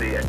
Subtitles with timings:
[0.00, 0.22] demokracie.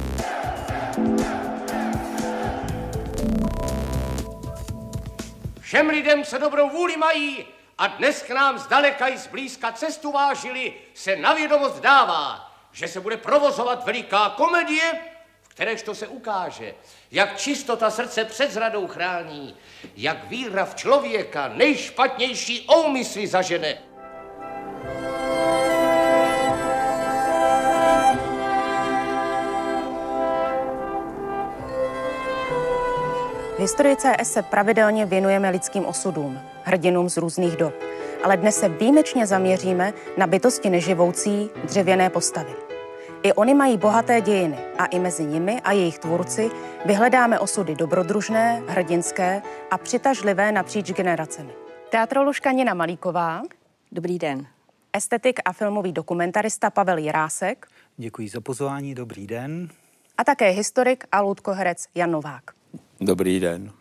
[5.60, 7.46] Všem lidem, co dobrou vůli mají
[7.78, 13.00] a dnes k nám zdaleka i zblízka cestu vážili, se na vědomost dává, že se
[13.00, 14.94] bude provozovat veliká komedie,
[15.42, 16.74] v kteréž to se ukáže,
[17.12, 19.56] jak čistota srdce před zradou chrání,
[19.96, 23.78] jak víra v člověka nejšpatnější úmysly zažene.
[33.62, 37.74] Historii CS se pravidelně věnujeme lidským osudům, hrdinům z různých dob.
[38.24, 42.54] Ale dnes se výjimečně zaměříme na bytosti neživoucí dřevěné postavy.
[43.24, 46.52] I oni mají bohaté dějiny a i mezi nimi a jejich tvůrci
[46.86, 51.54] vyhledáme osudy dobrodružné, hrdinské a přitažlivé napříč generacemi.
[51.90, 53.42] Teatroluška Nina Malíková.
[53.92, 54.48] Dobrý den.
[54.94, 57.68] Estetik a filmový dokumentarista Pavel Jirásek.
[57.98, 59.70] Děkuji za pozvání, dobrý den.
[60.18, 62.61] A také historik a loutkoherec Jan Novák.
[63.04, 63.72] Dobrý den.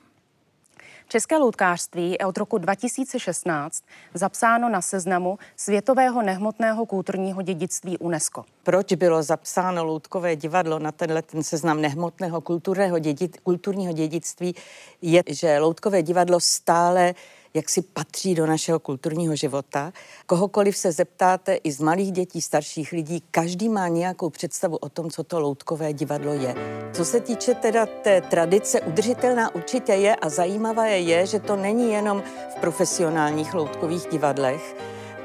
[1.09, 8.45] České loutkářství je od roku 2016 zapsáno na seznamu Světového nehmotného kulturního dědictví UNESCO.
[8.63, 14.55] Proč bylo zapsáno Loutkové divadlo na tenhle ten seznam nehmotného kulturního, dědit, kulturního dědictví,
[15.03, 17.15] je, že Loutkové divadlo stále
[17.55, 19.93] jak si patří do našeho kulturního života.
[20.27, 25.11] Kohokoliv se zeptáte, i z malých dětí, starších lidí, každý má nějakou představu o tom,
[25.11, 26.55] co to loutkové divadlo je.
[26.93, 31.93] Co se týče teda té tradice, udržitelná určitě je a zajímavé je, že to není
[31.93, 32.23] jenom
[32.57, 34.77] v profesionálních loutkových divadlech,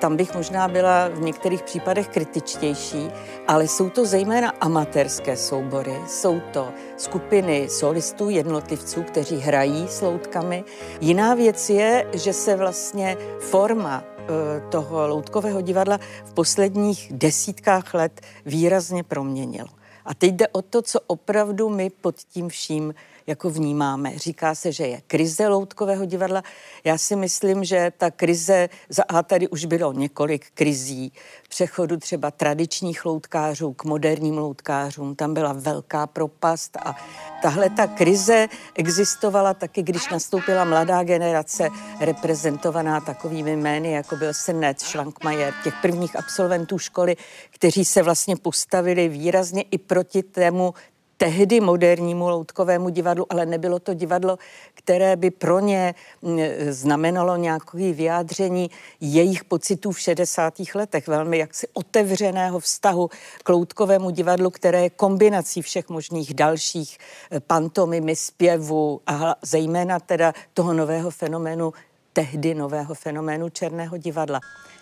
[0.06, 3.09] tam bych možná byla v některých případech kritičtější,
[3.48, 10.64] ale jsou to zejména amatérské soubory, jsou to skupiny solistů, jednotlivců, kteří hrají s loutkami.
[11.02, 14.26] Jiná věc je, že se vlastně forma eh,
[14.70, 19.70] toho loutkového divadla v posledních desítkách let výrazně proměnilo.
[20.05, 22.94] A teď jde o to, co opravdu my pod tím vším
[23.27, 24.19] jako vnímáme.
[24.19, 26.43] Říká se, že je krize loutkového divadla.
[26.83, 28.69] Já si myslím, že ta krize,
[29.08, 31.13] A tady už bylo několik krizí,
[31.49, 36.95] přechodu třeba tradičních loutkářů k moderním loutkářům, tam byla velká propast a
[37.41, 41.69] tahle ta krize existovala taky, když nastoupila mladá generace
[41.99, 47.15] reprezentovaná takovými jmény, jako byl Senec, Schwankmajer, těch prvních absolventů školy,
[47.49, 50.73] kteří se vlastně postavili výrazně i proti tému
[51.17, 54.37] tehdy modernímu loutkovému divadlu, ale nebylo to divadlo,
[54.73, 55.95] které by pro ně
[56.70, 58.71] znamenalo nějaké vyjádření
[59.02, 60.53] jejich pocitů v 60.
[60.76, 63.09] letech, velmi jaksi otevřeného vztahu
[63.43, 66.98] k loutkovému divadlu, které je kombinací všech možných dalších
[67.32, 71.73] eh, pantomimy, zpěvu a zejména teda toho nového fenoménu,
[72.14, 74.39] tehdy nového fenoménu černého divadla.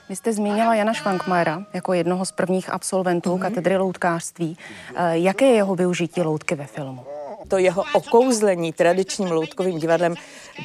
[0.10, 3.42] Vy jste zmínila Jana Švankmajera jako jednoho z prvních absolventů mm-hmm.
[3.42, 4.58] katedry loutkářství.
[4.96, 7.06] Eh, jaké je jeho využití loutky ve filmu?
[7.48, 10.16] To jeho okouzlení tradičním loutkovým divadlem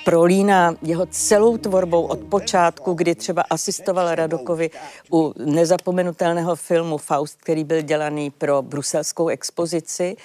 [0.04, 4.70] prolíná jeho celou tvorbou od počátku, kdy třeba asistoval Radokovi
[5.12, 10.16] u nezapomenutelného filmu Faust, který byl dělaný pro bruselskou expozici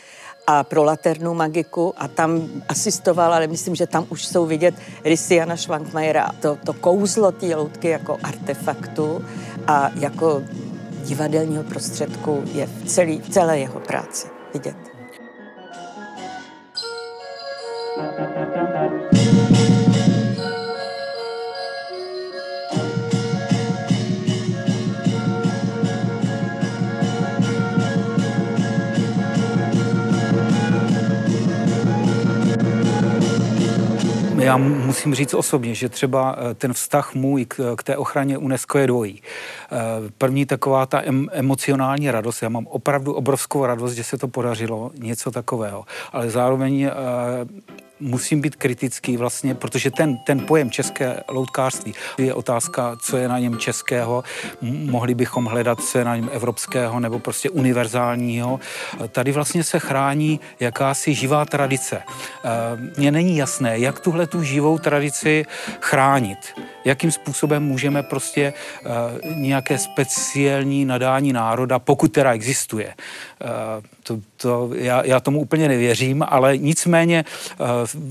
[0.48, 4.76] a pro Laternu magiku a tam asistoval, ale myslím, že tam už jsou vidět
[5.06, 6.32] rysy Jana Schwankmajera.
[6.42, 9.26] To, to kouzlo té loutky jako artefaktu
[9.68, 10.42] a jako
[11.04, 14.93] divadelního prostředku je v, celý, celé jeho práci vidět.
[17.96, 18.53] Thank you.
[34.44, 38.78] Já musím říct osobně, že třeba eh, ten vztah můj k, k té ochraně UNESCO
[38.78, 39.22] je dvojí.
[39.72, 39.78] Eh,
[40.18, 44.92] první taková ta em, emocionální radost, já mám opravdu obrovskou radost, že se to podařilo,
[45.00, 45.86] něco takového.
[46.12, 46.92] Ale zároveň eh,
[48.04, 53.40] musím být kritický vlastně, protože ten, ten pojem české loutkářství je otázka, co je na
[53.40, 54.24] něm českého.
[54.62, 58.60] Mohli bychom hledat, co je na něm evropského nebo prostě univerzálního.
[59.12, 62.02] Tady vlastně se chrání jakási živá tradice.
[62.04, 62.50] Eh,
[62.98, 65.46] mně není jasné, jak tuhle tu živou tradici
[65.80, 66.40] chránit.
[66.86, 68.90] Jakým způsobem můžeme prostě eh,
[69.36, 72.94] nějaké speciální nadání národa, pokud teda existuje,
[74.04, 77.26] to, to já, já tomu úplně nevěřím, ale nicméně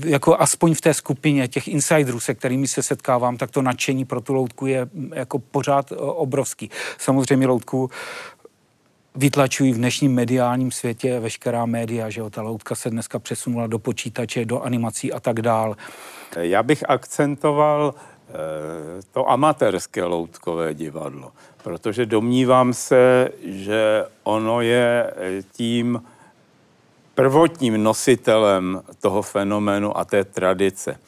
[0.05, 4.21] jako aspoň v té skupině těch insiderů, se kterými se setkávám, tak to nadšení pro
[4.21, 6.69] tu loutku je mm, jako pořád obrovský.
[6.97, 7.89] Samozřejmě loutku
[9.15, 13.79] vytlačují v dnešním mediálním světě veškerá média, že jo, ta loutka se dneska přesunula do
[13.79, 15.75] počítače, do animací a tak dál.
[16.37, 18.33] Já bych akcentoval eh,
[19.11, 21.31] to amatérské loutkové divadlo,
[21.63, 25.13] protože domnívám se, že ono je
[25.51, 26.03] tím
[27.15, 30.99] prvotním nositelem toho fenoménu a té tradice.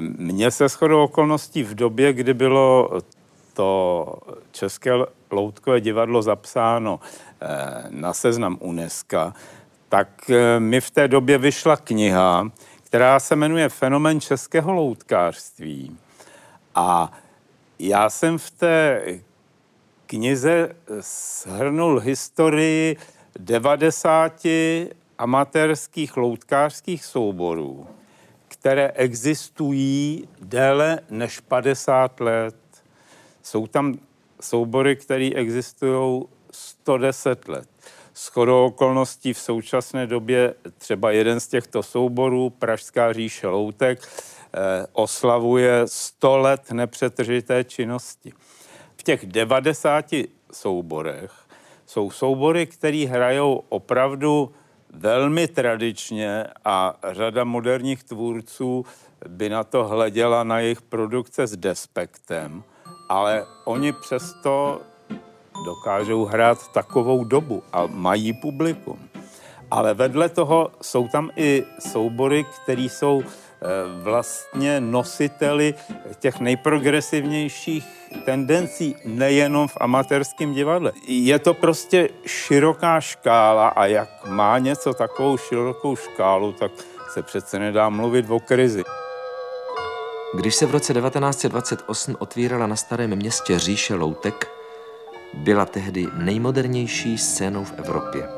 [0.00, 2.90] Mně se shodou okolností v době, kdy bylo
[3.54, 4.14] to
[4.52, 4.90] České
[5.30, 7.00] loutkové divadlo zapsáno
[7.90, 9.32] na seznam UNESCO,
[9.88, 10.08] tak
[10.58, 12.50] mi v té době vyšla kniha,
[12.84, 15.96] která se jmenuje Fenomen českého loutkářství.
[16.74, 17.12] A
[17.78, 19.02] já jsem v té
[20.08, 22.96] knize shrnul historii
[23.38, 24.46] 90
[25.18, 27.86] amatérských loutkářských souborů,
[28.48, 32.56] které existují déle než 50 let.
[33.42, 33.98] Jsou tam
[34.40, 36.22] soubory, které existují
[36.52, 37.68] 110 let.
[38.14, 45.82] Shodou okolností v současné době třeba jeden z těchto souborů, Pražská říše loutek, eh, oslavuje
[45.86, 48.32] 100 let nepřetržité činnosti.
[49.00, 50.04] V těch 90
[50.52, 51.32] souborech
[51.86, 54.52] jsou soubory, které hrajou opravdu
[54.90, 58.84] velmi tradičně a řada moderních tvůrců
[59.28, 62.62] by na to hleděla na jejich produkce s despektem,
[63.08, 64.80] ale oni přesto
[65.64, 68.98] dokážou hrát takovou dobu a mají publikum.
[69.70, 73.22] Ale vedle toho jsou tam i soubory, které jsou
[74.02, 75.74] vlastně nositeli
[76.18, 77.84] těch nejprogresivnějších
[78.24, 80.92] tendencí nejenom v amatérském divadle.
[81.08, 86.72] Je to prostě široká škála a jak má něco takovou širokou škálu, tak
[87.12, 88.82] se přece nedá mluvit o krizi.
[90.34, 94.50] Když se v roce 1928 otvírala na Starém městě říše loutek,
[95.34, 98.28] byla tehdy nejmodernější scénou v Evropě.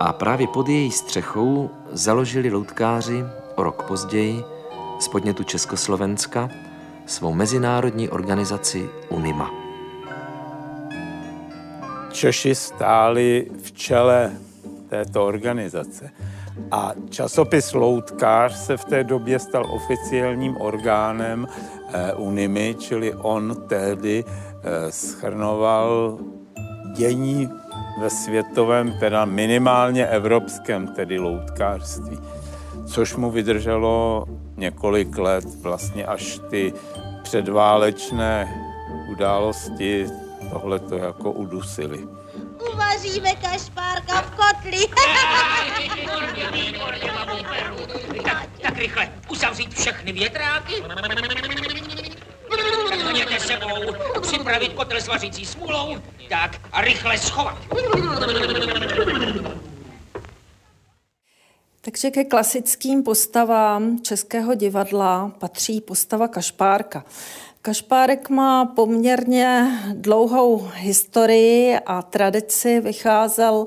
[0.00, 3.24] A právě pod její střechou založili loutkáři
[3.58, 4.44] o rok později
[5.00, 6.50] z podnětu Československa
[7.06, 9.50] svou mezinárodní organizaci UNIMA.
[12.12, 14.32] Češi stáli v čele
[14.88, 16.10] této organizace.
[16.70, 21.46] A časopis Loutkář se v té době stal oficiálním orgánem
[21.92, 24.24] eh, UNIMY, čili on tehdy
[24.62, 26.18] Eh, schrnoval
[26.96, 27.48] dění
[28.00, 32.18] ve světovém, teda minimálně evropském, tedy loutkářství,
[32.88, 34.24] což mu vydrželo
[34.56, 36.72] několik let, vlastně až ty
[37.22, 38.48] předválečné
[39.10, 40.06] události
[40.52, 42.08] tohle to jako udusily.
[42.72, 44.78] Uvaříme kašpárka v kotli.
[48.24, 50.74] tak, tak rychle, uzavřít všechny větráky
[53.12, 53.92] Mějte sebou,
[54.22, 55.96] připravit kotel s vařící smůlou,
[56.28, 57.58] tak a rychle schovat.
[61.88, 67.04] Takže ke klasickým postavám českého divadla patří postava Kašpárka.
[67.62, 72.80] Kašpárek má poměrně dlouhou historii a tradici.
[72.80, 73.66] Vycházel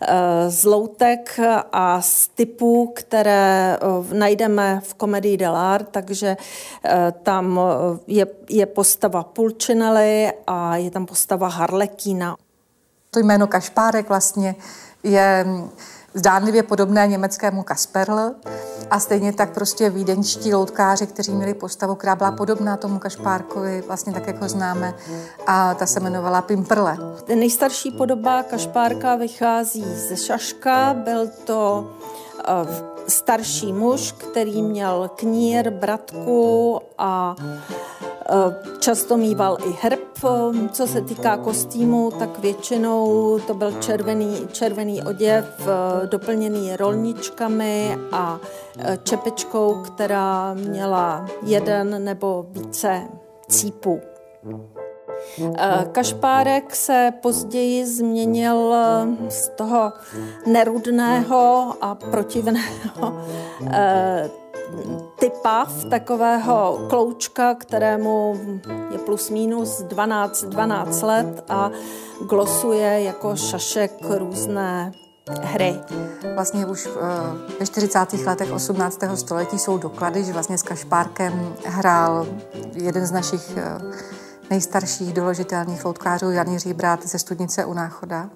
[0.00, 0.06] eh,
[0.50, 1.40] z loutek
[1.72, 6.36] a z typů, které eh, najdeme v komedii Delart, takže
[6.84, 7.60] eh, tam
[8.06, 12.36] je, je postava Pulcinelli a je tam postava Harlekína.
[13.10, 14.54] To jméno Kašpárek vlastně
[15.02, 15.46] je
[16.14, 18.30] zdánlivě podobné německému Kasperl
[18.90, 24.12] a stejně tak prostě vídeňští loutkáři, kteří měli postavu, která byla podobná tomu Kašpárkovi, vlastně
[24.12, 24.94] tak, jak ho známe,
[25.46, 26.98] a ta se jmenovala Pimprle.
[27.34, 31.90] Nejstarší podoba Kašpárka vychází ze Šaška, byl to
[33.08, 37.36] starší muž, který měl knír, bratku a
[38.78, 39.98] často mýval i hrb.
[40.72, 48.40] Co se týká kostýmu, tak většinou to byl červený, červený oděv e, doplněný rolničkami a
[48.78, 53.02] e, čepečkou, která měla jeden nebo více
[53.48, 54.00] cípů.
[55.58, 59.92] Eh, Kašpárek se později změnil eh, z toho
[60.46, 63.22] nerudného a protivného
[63.72, 64.30] eh,
[65.18, 68.40] typav, takového kloučka, kterému
[68.92, 71.70] je plus minus 12, 12 let a
[72.28, 74.92] glosuje jako šašek různé
[75.40, 75.80] hry.
[76.34, 76.88] Vlastně už
[77.60, 78.12] ve 40.
[78.26, 79.00] letech 18.
[79.14, 82.26] století jsou doklady, že vlastně s Kašpárkem hrál
[82.74, 83.58] jeden z našich
[84.50, 88.30] nejstarších doložitelných loutkářů Jan Jiří Brát ze Studnice u Náchoda.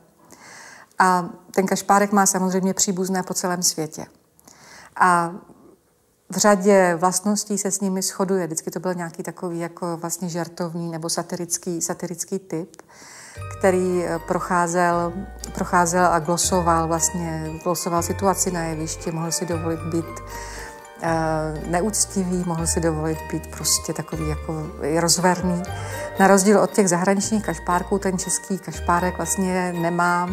[0.98, 4.06] A ten kašpárek má samozřejmě příbuzné po celém světě.
[4.96, 5.34] A
[6.30, 8.46] v řadě vlastností se s nimi shoduje.
[8.46, 12.82] Vždycky to byl nějaký takový jako vlastně žartovní nebo satirický, satirický typ,
[13.58, 15.12] který eh, procházel,
[15.54, 20.20] procházel a glosoval vlastně, glosoval situaci na jevišti, mohl si dovolit být
[21.66, 24.66] neúctivý, mohl si dovolit být prostě takový jako
[25.00, 25.62] rozverný.
[26.20, 30.30] Na rozdíl od těch zahraničních kašpárků, ten český kašpárek vlastně nemá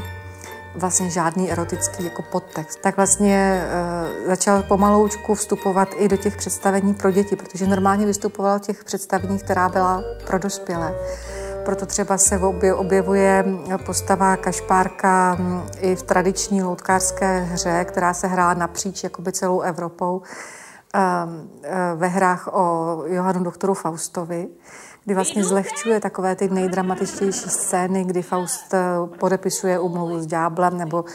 [0.76, 2.80] vlastně žádný erotický jako podtext.
[2.82, 3.64] Tak vlastně
[4.26, 8.84] e, začal pomaloučku vstupovat i do těch představení pro děti, protože normálně vystupoval v těch
[8.84, 10.96] představeních, která byla pro dospělé.
[11.66, 12.40] Proto třeba se
[12.76, 13.46] objevuje
[13.86, 20.22] postava Kašpárka mm, i v tradiční loutkářské hře, která se hrá napříč jakoby celou Evropou
[21.96, 24.50] ve hrách o Johanu doktoru Faustovi
[25.10, 28.80] kdy vlastně zlehčuje takové ty nejdramatičtější scény, kdy Faust eh,
[29.20, 31.06] podepisuje umluvu s ďáblem nebo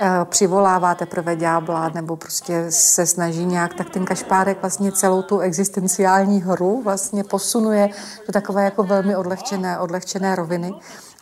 [0.00, 5.38] eh, přivolává teprve ďábla nebo prostě se snaží nějak, tak ten kašpárek vlastně celou tu
[5.38, 7.88] existenciální hru vlastně posunuje
[8.26, 10.72] do takové jako velmi odlehčené, odlehčené roviny.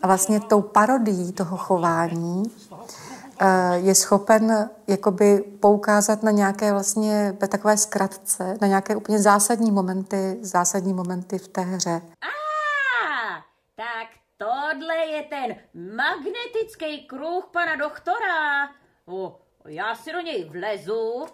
[0.03, 2.68] A vlastně tou parodií toho chování Eh,
[3.75, 10.39] je schopen jakoby poukázat na nějaké vlastně ve takové zkratce, na nějaké úplně zásadní momenty,
[10.41, 12.03] zásadní momenty v té hře.
[12.23, 12.29] A,
[13.77, 15.57] tak tohle je ten
[15.97, 18.69] magnetický kruh pana doktora.
[19.07, 21.27] O, já si do něj vlezu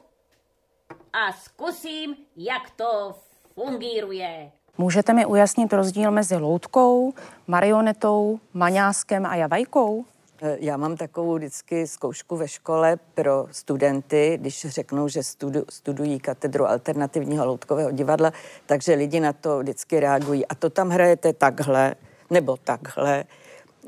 [1.13, 3.15] a zkusím, jak to
[3.55, 4.53] fungíruje.
[4.79, 7.13] Můžete mi ujasnit rozdíl mezi loutkou,
[7.47, 10.05] marionetou, maňáskem a javajkou?
[10.43, 16.21] Eh, já mám takovou vždycky zkoušku ve škole pro studenty, když řeknou, že studu, studují
[16.21, 18.33] katedru alternativního loutkového divadla,
[18.67, 20.47] takže lidi na to vždycky reagují.
[20.47, 21.95] A to tam hrajete takhle,
[22.31, 23.25] nebo takhle.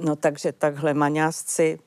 [0.00, 1.78] No takže takhle maňásci,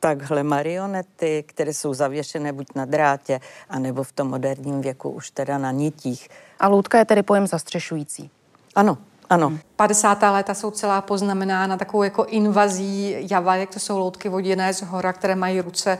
[0.00, 5.58] takhle marionety, které jsou zavěšené buď na drátě, anebo v tom moderním věku už teda
[5.58, 6.28] na nitích.
[6.60, 8.30] A loutka je tedy pojem zastřešující.
[8.74, 8.98] Ano,
[9.30, 9.58] ano.
[9.76, 10.22] 50.
[10.22, 15.34] léta jsou celá poznamenána takovou jako invazí javajek, to jsou loutky voděné z hora, které
[15.34, 15.98] mají ruce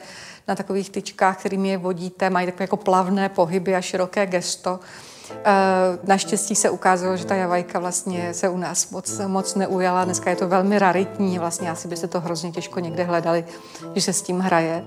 [0.48, 4.80] na takových tyčkách, kterými je vodíte, mají takové jako plavné pohyby a široké gesto.
[5.30, 10.04] Eh, naštěstí se ukázalo, že ta javajka vlastně se u nás moc, moc neujala.
[10.04, 13.44] Dneska je to velmi raritní, vlastně asi byste to hrozně těžko někde hledali,
[13.94, 14.84] že se s tím hraje.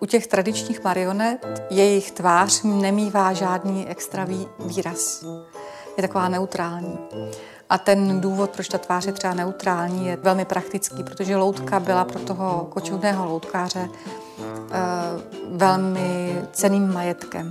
[0.00, 4.26] U těch tradičních marionet jejich tvář nemývá žádný extra
[4.58, 5.24] výraz
[5.96, 6.98] je taková neutrální.
[7.70, 12.04] A ten důvod, proč ta tvář je třeba neutrální, je velmi praktický, protože loutka byla
[12.04, 13.88] pro toho kočovného loutkáře e,
[15.48, 17.50] velmi ceným majetkem.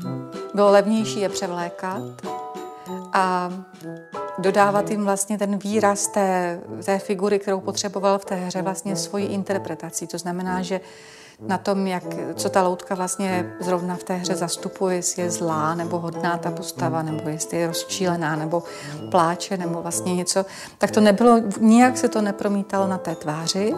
[0.53, 2.01] Bylo levnější je převlékat
[3.13, 3.51] a
[4.38, 9.25] dodávat jim vlastně ten výraz té, té figury, kterou potřeboval v té hře, vlastně svoji
[9.25, 10.07] interpretací.
[10.07, 10.81] To znamená, že
[11.47, 12.03] na tom, jak,
[12.35, 16.51] co ta loutka vlastně zrovna v té hře zastupuje, jestli je zlá nebo hodná ta
[16.51, 18.63] postava, nebo jestli je rozčílená, nebo
[19.12, 20.45] pláče, nebo vlastně něco,
[20.77, 23.75] tak to nebylo, nijak se to nepromítalo na té tváři,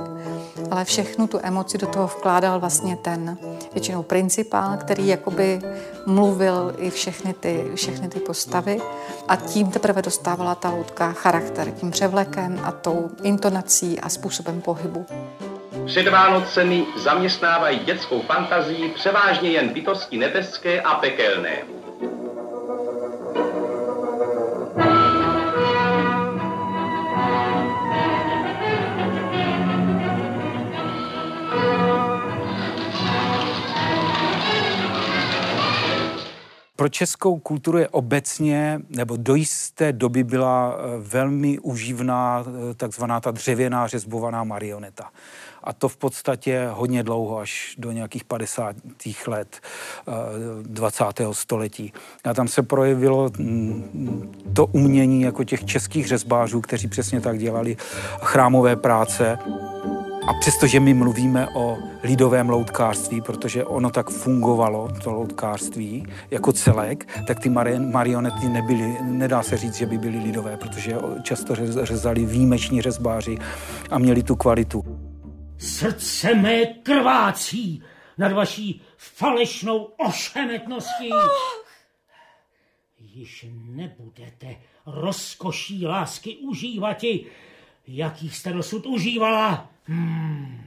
[0.71, 3.37] ale všechnu tu emoci do toho vkládal vlastně ten
[3.73, 5.61] většinou principál, který jakoby
[6.05, 8.81] mluvil i všechny ty, všechny ty postavy
[9.27, 15.05] a tím teprve dostávala ta loutka charakter, tím převlekem a tou intonací a způsobem pohybu.
[15.85, 21.57] Před Vánocemi zaměstnávají dětskou fantazii převážně jen bytosti nebeské a pekelné.
[36.75, 43.19] Pro českou kulturu je obecně, nebo do jisté doby byla eh, velmi užívná eh, takzvaná
[43.19, 45.11] ta dřevěná řezbovaná marioneta
[45.65, 48.75] a to v podstatě hodně dlouho, až do nějakých 50.
[49.27, 49.61] let
[50.61, 51.05] 20.
[51.19, 51.93] Eh, století.
[52.23, 57.77] A tam se projevilo mm, to umění jako těch českých řezbářů, kteří přesně tak dělali
[58.21, 59.37] chrámové práce.
[60.27, 67.07] A přestože my mluvíme o lidovém loutkářství, protože ono tak fungovalo, to loutkářství, jako celek,
[67.27, 72.81] tak ty marionety nebyly, nedá se říct, že by byly lidové, protože často řezali výjimeční
[72.81, 73.37] řezbáři
[73.89, 75.04] a měli tu kvalitu.
[75.57, 77.83] Srdce mé krvácí
[78.17, 81.09] nad vaší falešnou ošemetností.
[82.99, 87.25] Již nebudete rozkoší lásky užívati,
[87.87, 89.69] jakých jste dosud užívala.
[89.83, 90.61] Hmm.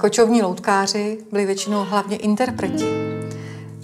[0.00, 2.84] Kočovní loutkáři byli většinou hlavně interpreti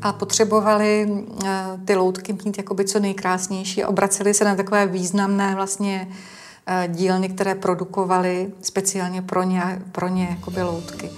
[0.03, 1.09] a potřebovali
[1.45, 1.49] eh,
[1.85, 3.85] ty loutky mít jakoby co nejkrásnější.
[3.85, 6.40] Obraceli se na takové významné vlastně Eh,
[6.89, 11.11] dílny, které produkovaly speciálně pro ně, pro ně jakoby loutky.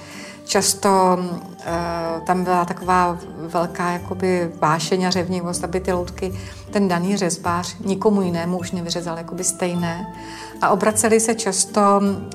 [0.45, 6.33] Často uh, tam byla taková velká jakoby vášeň a řevnivost, aby ty loutky
[6.71, 10.15] ten daný řezbář nikomu jinému už nevyřezal jakoby stejné.
[10.63, 12.31] A obraceli se často uh,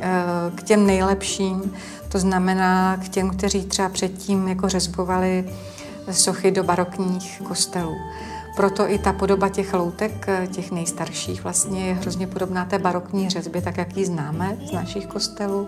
[0.56, 1.74] k těm nejlepším,
[2.10, 5.50] to znamená k těm, kteří třeba předtím jako řezbovali
[6.12, 7.96] sochy do barokních kostelů.
[8.58, 13.30] Proto i ta podoba těch loutek, eh, těch nejstarších, vlastně je hrozně podobná té barokní
[13.30, 15.68] řezbě, tak jak ji známe z našich kostelů.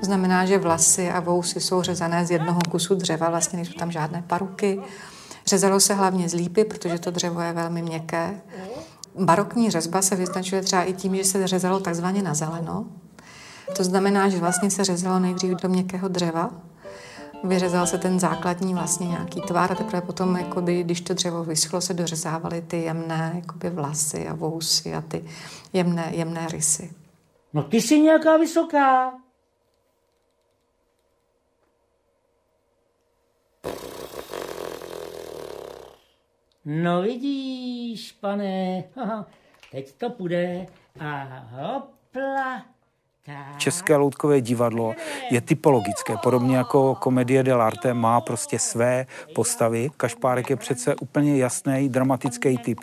[0.00, 3.92] To znamená, že vlasy a vousy jsou řezané z jednoho kusu dřeva, vlastně nejsou tam
[3.92, 4.80] žádné paruky.
[5.46, 8.40] Řezalo se hlavně z lípy, protože to dřevo je velmi měkké.
[9.18, 12.86] Barokní řezba se vyznačuje třeba i tím, že se řezalo takzvaně na zeleno.
[13.76, 16.50] To znamená, že vlastně se řezalo nejdřív do měkkého dřeva,
[17.44, 21.80] vyřezal se ten základní vlastně nějaký tvar a teprve potom, jakoby, když to dřevo vyschlo,
[21.80, 25.24] se dořezávaly ty jemné jakoby, vlasy a vousy a ty
[25.72, 26.92] jemné, jemné rysy.
[27.52, 29.12] No ty jsi nějaká vysoká.
[36.64, 38.84] No vidíš, pane,
[39.70, 40.66] teď to půjde
[41.00, 42.64] a hopla.
[43.56, 44.94] České loutkové divadlo
[45.30, 49.90] je typologické, podobně jako komedie dell'arte má prostě své postavy.
[49.96, 52.80] Kašpárek je přece úplně jasný dramatický typ.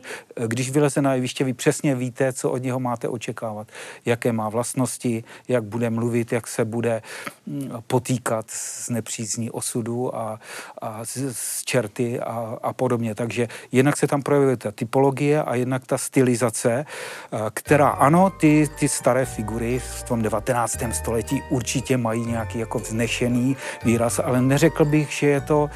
[0.47, 3.67] Když vyleze na jeviště, vy přesně víte, co od něho máte očekávat.
[4.05, 7.01] Jaké má vlastnosti, jak bude mluvit, jak se bude
[7.45, 10.39] mm, potýkat s nepřízní osudu a,
[10.81, 13.15] a s, s čerty a, a podobně.
[13.15, 16.85] Takže jednak se tam projevuje ta typologie a jednak ta stylizace,
[17.53, 20.77] která ano, ty, ty staré figury v tom 19.
[20.91, 25.69] století určitě mají nějaký jako vznešený výraz, ale neřekl bych, že je to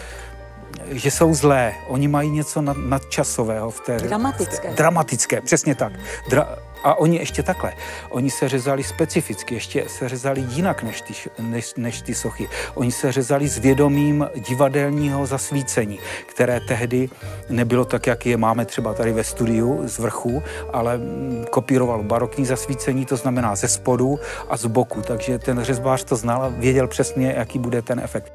[0.92, 1.74] že jsou zlé.
[1.88, 3.98] Oni mají něco nad, nadčasového v té...
[3.98, 4.68] Dramatické.
[4.68, 5.94] V té, dramatické, přesně tak.
[6.30, 7.74] Dra, a oni ještě takhle.
[8.10, 12.50] Oni se řezali specificky, ještě se řezali jinak než ty, než, než ty sochy.
[12.74, 17.10] Oni se řezali s vědomím divadelního zasvícení, které tehdy
[17.50, 22.46] nebylo tak, jak je máme třeba tady ve studiu z vrchu, ale mm, kopíroval barokní
[22.46, 25.02] zasvícení, to znamená ze spodu a z boku.
[25.02, 28.34] Takže ten řezbář to znal a věděl přesně, jaký bude ten efekt.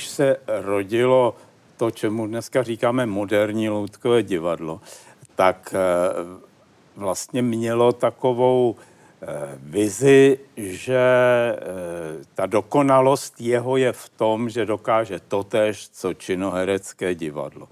[0.00, 1.34] Když se rodilo
[1.76, 4.80] to, čemu dneska říkáme moderní loutkové divadlo,
[5.36, 5.78] tak eh,
[6.96, 9.26] vlastně mělo takovou eh,
[9.62, 11.60] vizi, že eh,
[12.34, 17.68] ta dokonalost jeho je v tom, že dokáže totéž, co činoherecké divadlo.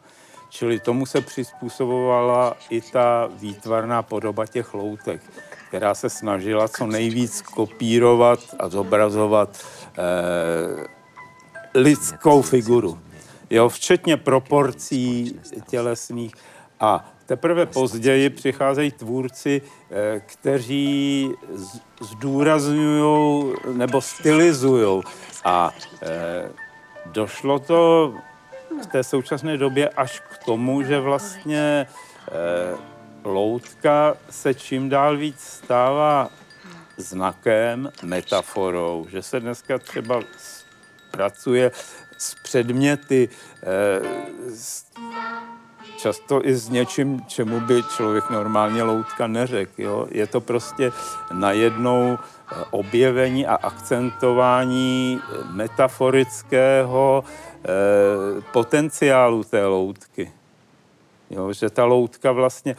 [0.51, 5.21] Čili tomu se přizpůsobovala i ta výtvarná podoba těch loutek,
[5.69, 9.65] která se snažila co nejvíc kopírovat a zobrazovat
[11.83, 12.99] lidskou figuru.
[13.51, 15.35] Jo, včetně proporcí
[15.71, 16.35] tělesných.
[16.81, 21.31] A teprve později přicházejí tvůrci, eh, kteří
[22.01, 25.03] zdůrazňují nebo stylizují.
[25.45, 25.71] A
[26.03, 26.49] eh,
[27.07, 28.15] došlo to
[28.83, 32.77] v té současné době až k tomu, že vlastně eh,
[33.25, 36.31] loutka se čím dál víc stává
[36.97, 40.21] znakem, metaforou, že se dneska třeba
[41.11, 41.71] pracuje
[42.19, 43.29] s předměty,
[43.63, 44.01] eh,
[45.97, 50.09] často i s něčím, čemu by člověk normálně loutka neřekl.
[50.11, 50.93] Je to prostě
[51.33, 57.69] najednou eh, objevení a akcentování metaforického eh,
[58.53, 60.33] potenciálu té loutky.
[61.31, 62.77] Jo, že ta loutka vlastně,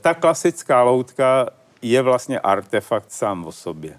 [0.00, 1.46] ta klasická loutka
[1.82, 3.98] je vlastně artefakt sám o sobě.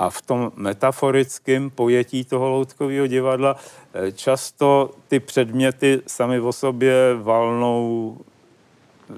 [0.00, 3.56] A v tom metaforickém pojetí toho loutkového divadla
[3.94, 9.14] eh, často ty předměty sami o sobě valnou eh,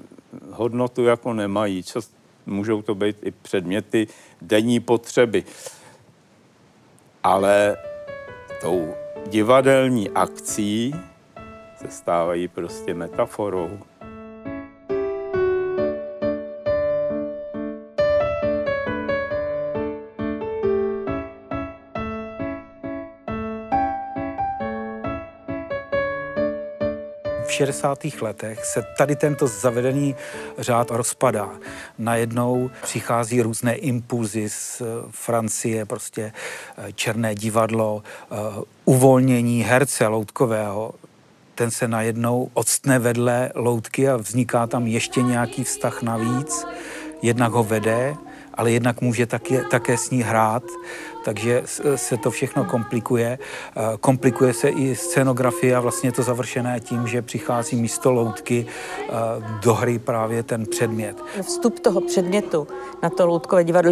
[0.51, 1.83] hodnotu jako nemají.
[1.83, 2.11] Čas,
[2.45, 4.07] můžou to být i předměty
[4.41, 5.43] denní potřeby.
[7.23, 7.77] Ale
[8.61, 8.93] tou
[9.27, 10.95] divadelní akcí
[11.77, 13.79] se stávají prostě metaforou.
[27.53, 27.99] 60.
[28.21, 30.15] letech se tady tento zavedený
[30.57, 31.49] řád rozpadá.
[31.99, 36.33] Najednou přichází různé impulzy z eh, Francie, prostě
[36.77, 38.35] eh, černé divadlo, eh,
[38.85, 40.93] uvolnění herce loutkového,
[41.55, 46.65] ten se najednou odstne vedle loutky a vzniká tam ještě nějaký vztah navíc.
[47.21, 48.15] Jednak ho vede,
[48.53, 50.63] ale jednak může také, také s ní hrát,
[51.25, 51.63] takže
[51.95, 53.39] se to všechno komplikuje.
[53.75, 59.11] Eh, komplikuje se i scenografie a vlastně to završené tím, že přichází místo loutky eh,
[59.63, 61.17] do hry právě ten předmět.
[61.41, 62.67] Vstup toho předmětu
[63.03, 63.91] na to loutkové divadlo,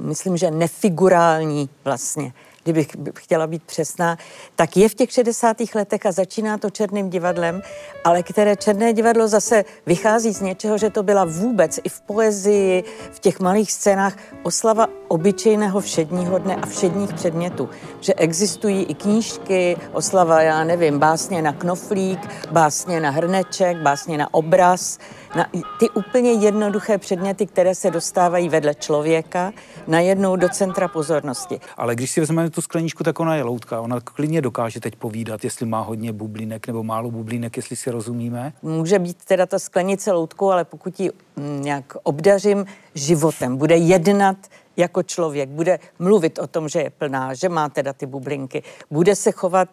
[0.00, 2.32] myslím, že nefigurální vlastně
[2.66, 4.18] kdybych chtěla být přesná,
[4.56, 5.56] tak je v těch 60.
[5.74, 7.62] letech a začíná to černým divadlem,
[8.04, 12.84] ale které černé divadlo zase vychází z něčeho, že to byla vůbec i v poezii,
[13.12, 17.68] v těch malých scénách oslava obyčejného všedního dne a všedních předmětů.
[18.00, 24.34] Že existují i knížky, oslava, já nevím, básně na knoflík, básně na hrneček, básně na
[24.34, 24.98] obraz,
[25.36, 25.46] na
[25.78, 29.52] ty úplně jednoduché předměty, které se dostávají vedle člověka,
[29.86, 31.60] najednou do centra pozornosti.
[31.76, 33.80] Ale když si vezmeme tu skleničku, tak ona je loutka.
[33.80, 38.52] Ona klidně dokáže teď povídat, jestli má hodně bublinek nebo málo bublinek, jestli si rozumíme.
[38.62, 44.36] Může být teda ta sklenice loutkou, ale pokud ji mm, nějak obdařím životem, bude jednat
[44.76, 49.16] jako člověk, bude mluvit o tom, že je plná, že má teda ty bublinky, bude
[49.16, 49.68] se chovat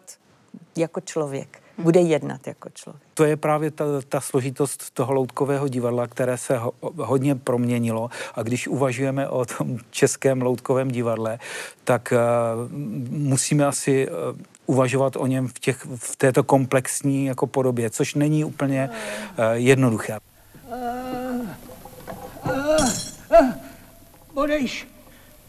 [0.76, 3.02] jako člověk bude jednat jako člověk.
[3.14, 8.10] To je právě ta, ta složitost toho loutkového divadla, které se ho, hodně proměnilo.
[8.34, 11.38] A když uvažujeme o tom českém loutkovém divadle,
[11.84, 12.72] tak uh,
[13.10, 14.14] musíme asi uh,
[14.66, 20.18] uvažovat o něm v, těch, v této komplexní jako podobě, což není úplně uh, jednoduché.
[20.68, 20.76] Uh,
[22.46, 22.88] uh,
[23.40, 23.50] uh,
[24.34, 24.93] budeš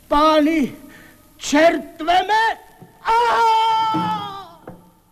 [0.07, 0.71] pány
[1.37, 2.65] čertveme?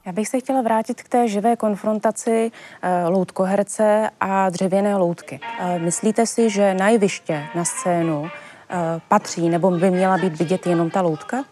[0.05, 2.51] Já bych se chtěla vrátit k té živé konfrontaci
[2.81, 5.39] e, loutkoherce a dřevěné loutky.
[5.59, 8.29] E, myslíte si, že na jeviště, na scénu e,
[9.07, 11.43] patří nebo by měla být vidět jenom ta loutka?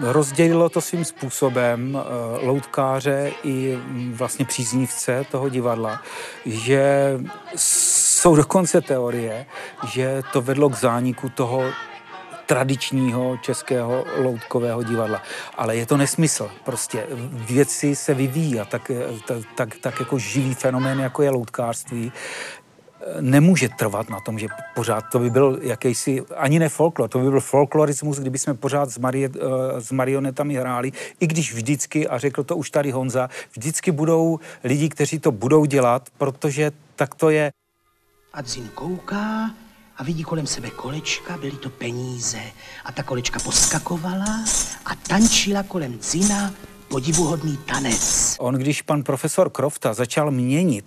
[0.00, 1.98] Rozdělilo to svým způsobem
[2.42, 3.78] loutkáře i
[4.12, 6.02] vlastně příznivce toho divadla,
[6.46, 7.12] že
[7.56, 9.46] jsou dokonce teorie,
[9.88, 11.64] že to vedlo k zániku toho
[12.46, 15.22] tradičního českého loutkového divadla.
[15.54, 16.50] Ale je to nesmysl.
[16.64, 18.90] Prostě věci se vyvíjí a tak,
[19.26, 22.12] tak, tak, tak jako živý fenomén, jako je loutkářství,
[23.20, 27.30] nemůže trvat na tom, že pořád to by byl jakýsi, ani ne folklor, to by
[27.30, 32.18] byl folklorismus, kdyby jsme pořád s, marie, eh, s marionetami hráli, i když vždycky, a
[32.18, 37.30] řekl to už tady Honza, vždycky budou lidi, kteří to budou dělat, protože tak to
[37.30, 37.52] je.
[38.32, 39.50] A Dzin kouká,
[39.98, 42.40] a vidí kolem sebe kolečka, byly to peníze.
[42.84, 44.44] A ta kolečka poskakovala
[44.84, 46.54] a tančila kolem Dzina
[46.88, 48.36] podivuhodný tanec.
[48.38, 50.84] On, když pan profesor Krofta začal měnit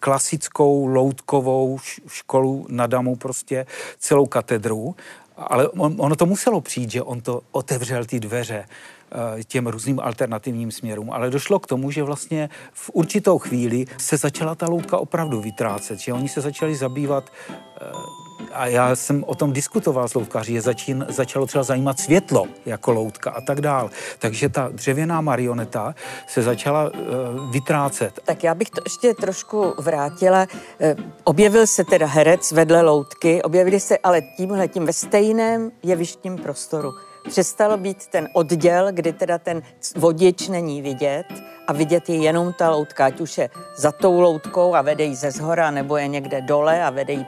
[0.00, 3.66] klasickou loutkovou školu na Damu, prostě
[3.98, 4.96] celou katedru,
[5.36, 8.64] ale on, ono to muselo přijít, že on to otevřel ty dveře
[9.12, 11.10] eh, těm různým alternativním směrům.
[11.10, 15.98] Ale došlo k tomu, že vlastně v určitou chvíli se začala ta loutka opravdu vytrácet,
[15.98, 17.32] že oni se začali zabývat
[17.80, 22.46] eh, a já jsem o tom diskutoval s loutkaři, je začín, začalo třeba zajímat světlo
[22.66, 23.90] jako loutka a tak dál.
[24.18, 25.94] Takže ta dřevěná marioneta
[26.26, 28.20] se začala uh, vytrácet.
[28.24, 30.46] Tak já bych to ještě trošku vrátila.
[30.78, 36.38] Uh, objevil se teda herec vedle loutky, objevili se ale tímhle tím ve stejném jevištním
[36.38, 36.94] prostoru
[37.28, 39.62] přestalo být ten odděl, kdy teda ten
[39.96, 41.26] vodič není vidět
[41.66, 45.14] a vidět je jenom ta loutka, ať už je za tou loutkou a vede ji
[45.14, 47.26] ze zhora, nebo je někde dole a vede ji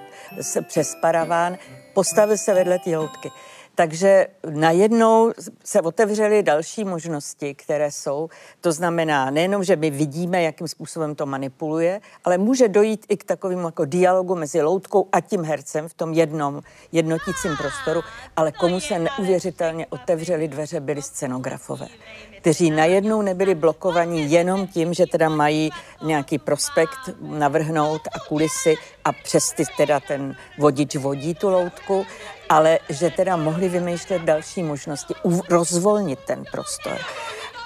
[0.66, 1.59] přes paraván,
[1.94, 3.31] postavil se vedle té loutky.
[3.74, 5.32] Takže najednou
[5.64, 8.28] se otevřely další možnosti, které jsou.
[8.61, 13.24] To znamená nejenom, že my vidíme, jakým způsobem to manipuluje, ale může dojít i k
[13.24, 18.00] takovému jako dialogu mezi loutkou a tím hercem v tom jednom jednotícím prostoru,
[18.37, 21.88] ale komu se neuvěřitelně otevřely dveře, byli scenografové
[22.42, 25.70] kteří najednou nebyli blokovaní jenom tím, že teda mají
[26.02, 32.06] nějaký prospekt navrhnout a kulisy a přes ty teda ten vodič vodí tu loutku,
[32.48, 35.14] ale že teda mohli vymýšlet další možnosti,
[35.48, 36.98] rozvolnit ten prostor.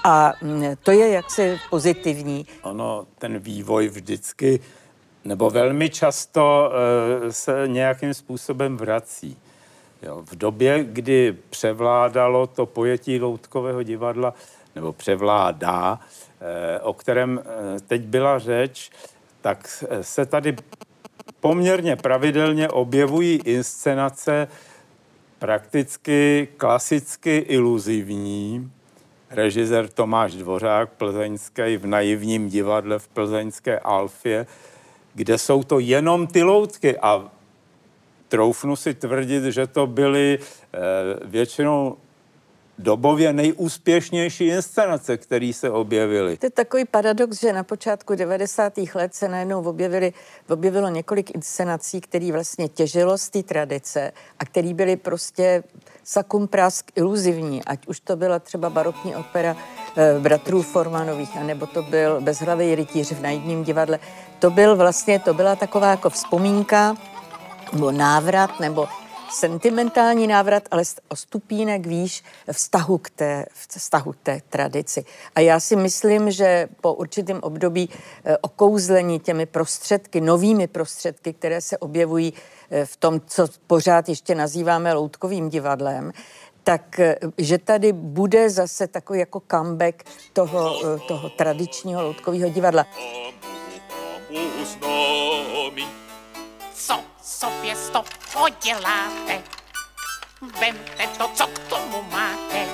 [0.03, 2.45] A mm, to je jaksi pozitivní.
[2.61, 4.59] Ono, ten vývoj vždycky,
[5.25, 9.37] nebo velmi často e, se nějakým způsobem vrací.
[10.01, 14.33] Jo, v době, kdy převládalo to pojetí loutkového divadla,
[14.75, 15.99] nebo převládá,
[16.41, 18.91] e, o kterém e, teď byla řeč,
[19.41, 20.55] tak se tady
[21.39, 24.47] poměrně pravidelně objevují inscenace
[25.39, 28.71] prakticky klasicky iluzivní.
[29.29, 34.45] Režisér Tomáš Dvořák, plzeňský, v naivním divadle v plzeňské Alfě,
[35.13, 37.31] kde jsou to jenom ty loutky a
[38.27, 40.79] troufnu si tvrdit, že to byly e,
[41.25, 41.97] většinou
[42.79, 46.37] dobově nejúspěšnější inscenace, které se objevily.
[46.37, 48.73] To je takový paradox, že na počátku 90.
[48.95, 50.13] let se najednou objevily,
[50.49, 55.63] objevilo několik inscenací, které vlastně těžilo z té tradice a které byly prostě
[56.03, 59.55] sakum prask iluzivní, ať už to byla třeba barokní opera
[59.97, 63.99] e, bratrů Formanových, anebo to byl Bezhlavý rytíř v najdním divadle.
[64.39, 66.95] To byl vlastně, to byla taková jako vzpomínka,
[67.73, 68.87] nebo návrat, nebo
[69.29, 75.05] sentimentální návrat, ale o stupínek výš vztahu k té, vztahu k té tradici.
[75.35, 77.89] A já si myslím, že po určitém období
[78.25, 82.33] eh, okouzlení těmi prostředky, novými prostředky, které se objevují
[82.71, 86.11] eh, v tom, co pořád ještě nazýváme loutkovým divadlem,
[86.63, 86.99] tak
[87.37, 92.85] že tady bude zase takový jako comeback toho, toho tradičního loutkového divadla.
[94.79, 95.26] Co
[97.39, 99.43] sobě z toho děláte?
[100.59, 102.67] Vemte to, co k tomu máte.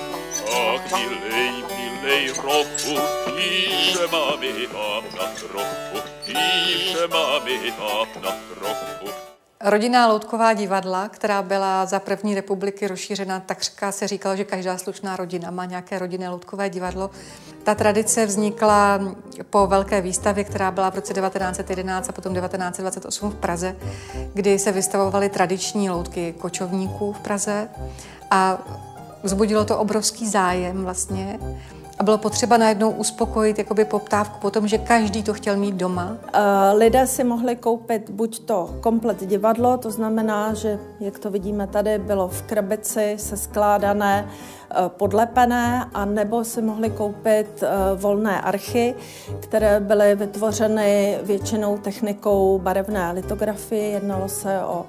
[0.46, 2.96] Tak milej, milej roku,
[3.26, 4.68] píše mami
[5.18, 7.74] na trochu, píše mami
[8.22, 9.33] na trochu.
[9.66, 15.16] Rodinná loutková divadla, která byla za první republiky rozšířena, takřka se říkalo, že každá slušná
[15.16, 17.10] rodina má nějaké rodinné loutkové divadlo.
[17.64, 19.00] Ta tradice vznikla
[19.50, 23.76] po velké výstavě, která byla v roce 1911 a potom 1928 v Praze,
[24.34, 27.70] kdy se vystavovaly tradiční loutky kočovníků v Praze
[28.32, 28.58] a
[29.24, 31.40] vzbudilo to obrovský zájem vlastně
[32.00, 36.18] a bylo potřeba najednou uspokojit jakoby poptávku po tom, že každý to chtěl mít doma.
[36.74, 41.98] Lidé si mohli koupit buď to komplet divadlo, to znamená, že, jak to vidíme tady,
[41.98, 44.30] bylo v krabici se skládané,
[44.88, 48.96] podlepené, a nebo si mohli koupit e, volné archy,
[49.40, 53.84] které byly vytvořeny většinou technikou barevné litografie.
[53.84, 54.86] Jednalo se o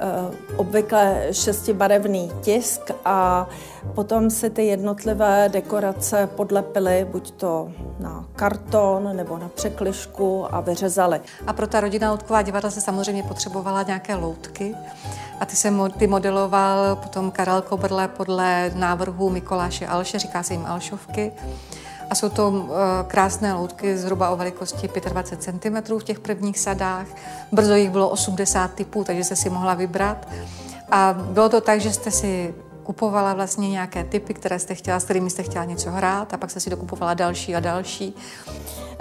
[0.00, 3.48] Eh, obvykle šestibarevný tisk a
[3.94, 11.20] potom se ty jednotlivé dekorace podlepily buď to na karton nebo na překlišku a vyřezali.
[11.46, 14.74] A pro ta rodina loutková divadla se samozřejmě potřebovala nějaké loutky
[15.40, 20.66] a ty se ty modeloval potom Karel Kobrle podle návrhu Mikoláše Alše, říká se jim
[20.66, 21.32] Alšovky.
[22.10, 22.68] A jsou to uh,
[23.06, 27.06] krásné loutky zhruba o velikosti 25 cm v těch prvních sadách.
[27.52, 30.28] Brzo jich bylo 80 typů, takže jste si mohla vybrat.
[30.90, 32.54] A bylo to tak, že jste si
[32.88, 36.50] kupovala vlastně nějaké typy, které jste chtěla, s kterými jste chtěla něco hrát a pak
[36.50, 38.14] jste si dokupovala další a další.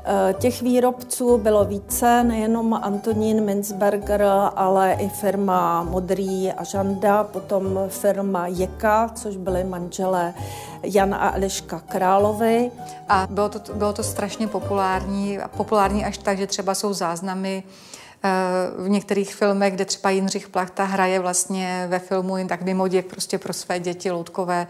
[0.05, 4.23] Eh, těch výrobců bylo více, nejenom Antonín Minzberger,
[4.55, 10.33] ale i firma Modrý a Žanda, potom firma Jeka, což byly manželé
[10.83, 12.71] Jan a Eliška Královi.
[13.09, 17.96] A bylo to, bylo to strašně populární, populární až tak, že třeba jsou záznamy eh,
[18.77, 23.05] v některých filmech, kde třeba Jindřich Plachta hraje vlastně ve filmu jen tak mimo děk
[23.05, 24.67] prostě pro své děti loutkové,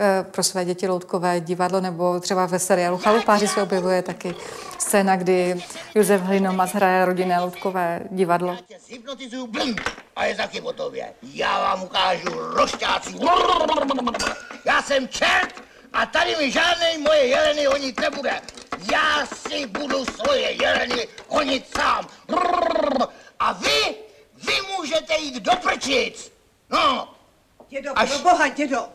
[0.00, 4.34] eh, pro své děti loutkové divadlo, nebo třeba ve seriálu Chalupáři se objevuje taky
[4.78, 5.62] scéna, kdy
[5.94, 8.56] Josef Hlinomas hraje rodinné loutkové divadlo.
[10.16, 11.12] A je taky hotově.
[11.22, 13.14] Já vám ukážu rošťáci.
[14.64, 15.54] Já jsem čert
[15.92, 18.40] a tady mi žádnej moje jeleny honit nebude.
[18.92, 22.08] Já si budu svoje jeleny honit sám.
[23.38, 23.94] A vy,
[24.34, 26.32] vy můžete jít do prčic.
[26.70, 27.14] No.
[27.68, 28.10] Dědo, Až...
[28.10, 28.88] pro boha, dědo.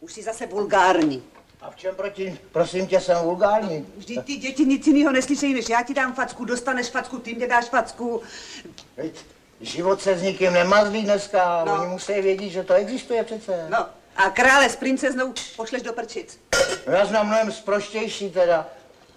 [0.00, 1.22] Už jsi zase vulgární.
[1.60, 3.86] A v čem proti, prosím tě, jsem vulgární?
[3.96, 7.46] Vždyť ty děti nic jiného neslyšejí, než já ti dám facku, dostaneš facku, ty mě
[7.46, 8.22] dáš facku.
[8.96, 9.14] Veď,
[9.60, 11.74] život se s nikým nemazlí dneska, no.
[11.74, 13.66] oni musí vědět, že to existuje přece.
[13.68, 16.40] No, a krále s princeznou pošleš do prčic.
[16.86, 18.68] No, já znám mnohem zproštější teda.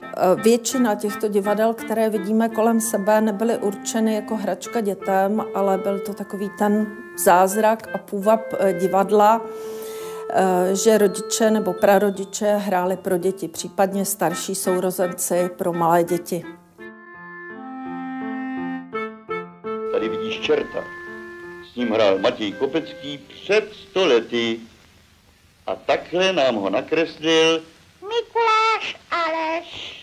[0.03, 5.99] E, většina těchto divadel, které vidíme kolem sebe, nebyly určeny jako hračka dětem, ale byl
[5.99, 9.41] to takový ten zázrak a půvab e, divadla,
[10.29, 16.43] e, že rodiče nebo prarodiče hráli pro děti, případně starší sourozenci pro malé děti.
[19.91, 20.83] Tady vidíš čerta.
[21.73, 24.59] S ním hrál Matěj Kopecký před stolety.
[25.67, 27.61] A takhle nám ho nakreslil
[28.21, 29.99] Mikuláš Aleš.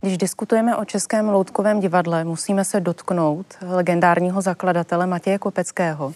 [0.00, 6.12] Když diskutujeme o Českém loutkovém divadle, musíme se dotknout legendárního zakladatele Matěje Kopeckého.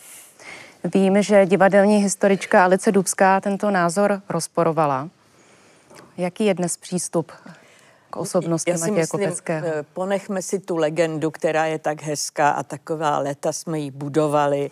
[0.94, 5.08] Vím, že divadelní historička Alice Dubská tento názor rozporovala.
[6.16, 7.32] Jaký je dnes přístup
[8.10, 9.66] k osobnosti Já si Matěje myslím, Kopeckého?
[9.66, 14.70] Eh, ponechme si tu legendu, která je tak hezká a taková léta jsme ji budovali,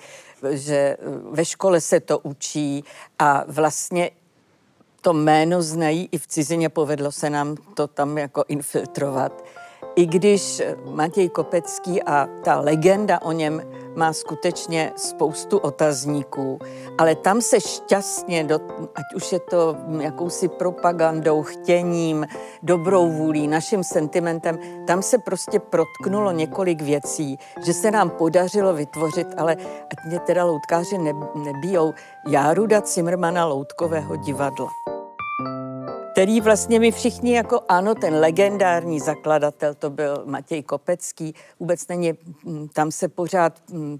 [0.51, 0.97] že eh,
[1.31, 2.85] ve škole se to učí
[3.19, 4.11] a vlastně
[5.03, 9.45] to jméno znají i v cizině, povedlo se nám to tam jako infiltrovat.
[9.97, 13.63] I když Matěj Kopecký a ta legenda o něm
[13.97, 16.59] má skutečně spoustu otazníků,
[16.99, 18.55] ale tam se šťastně, do,
[18.95, 22.27] ať už je to jakousi propagandou, chtěním,
[22.63, 29.29] dobrou vůlí, naším sentimentem, tam se prostě protknulo několik věcí, že se nám podařilo vytvořit,
[29.37, 29.57] ale
[29.93, 31.93] ať mě teda loutkáři ne, nebijou,
[32.29, 34.69] Járuda Cimrmana loutkového divadla.
[36.13, 42.13] Který vlastně my všichni jako ano, ten legendární zakladatel, to byl Matěj Kopecký, vůbec není,
[42.45, 43.99] mm, tam se pořád hm,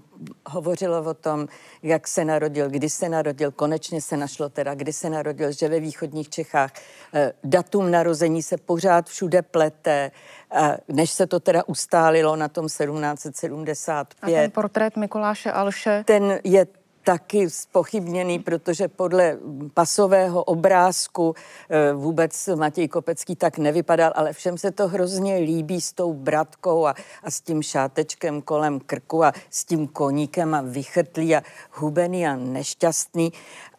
[0.49, 1.47] hovořilo o tom,
[1.83, 5.79] jak se narodil, kdy se narodil, konečně se našlo teda, kdy se narodil, že ve
[5.79, 6.71] východních Čechách
[7.13, 10.11] eh, datum narození se pořád všude plete,
[10.51, 14.37] eh, než se to teda ustálilo na tom 1775.
[14.37, 16.03] A ten portrét Mikuláše Alše?
[16.07, 16.67] Ten je
[17.03, 19.37] taky spochybněný, protože podle
[19.73, 21.35] pasového obrázku
[21.69, 26.85] eh, vůbec Matěj Kopecký tak nevypadal, ale všem se to hrozně líbí s tou bratkou
[26.85, 32.27] a, a s tím šátečkem kolem krku a s tím koníkem a vychrtlý a hubený
[32.27, 33.33] a nešťastný.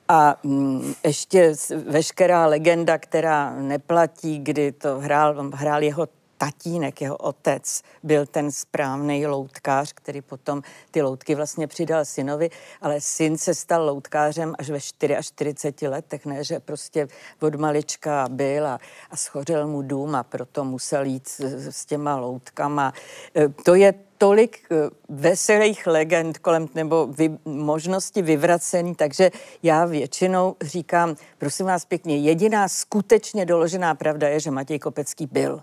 [0.08, 1.54] A mm, ještě
[1.86, 9.26] veškerá legenda, která neplatí, kdy to hrál, hrál jeho tatínek, jeho otec, byl ten správný
[9.26, 14.80] loutkář, který potom ty loutky vlastně přidal synovi, ale syn se stal loutkářem až ve
[14.80, 17.08] 44 letech, ne, že prostě
[17.40, 18.78] od malička byl a,
[19.10, 22.92] a schořel mu dům a proto musel jít s, s těma loutkama.
[23.36, 29.30] E, to je tolik e, veselých legend kolem nebo vy, možnosti vyvracení, takže
[29.62, 35.62] já většinou říkám, prosím vás pěkně, jediná skutečně doložená pravda je, že Matěj Kopecký byl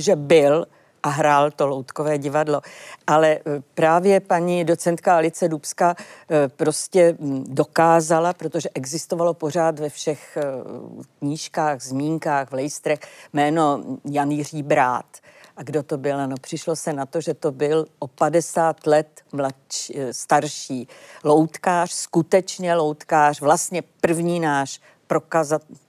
[0.00, 0.66] že byl
[1.02, 2.60] a hrál to loutkové divadlo.
[3.06, 3.40] Ale e,
[3.74, 5.94] právě paní docentka Alice Dubská
[6.30, 10.42] e, prostě dokázala, protože existovalo pořád ve všech e,
[11.18, 12.98] knížkách, zmínkách, v lejstrech
[13.32, 15.16] jméno Jan Jiří Brát.
[15.56, 16.20] A kdo to byl?
[16.20, 20.88] Ano, přišlo se na to, že to byl o 50 let mladší, starší
[21.24, 24.80] loutkář, skutečně loutkář, vlastně první náš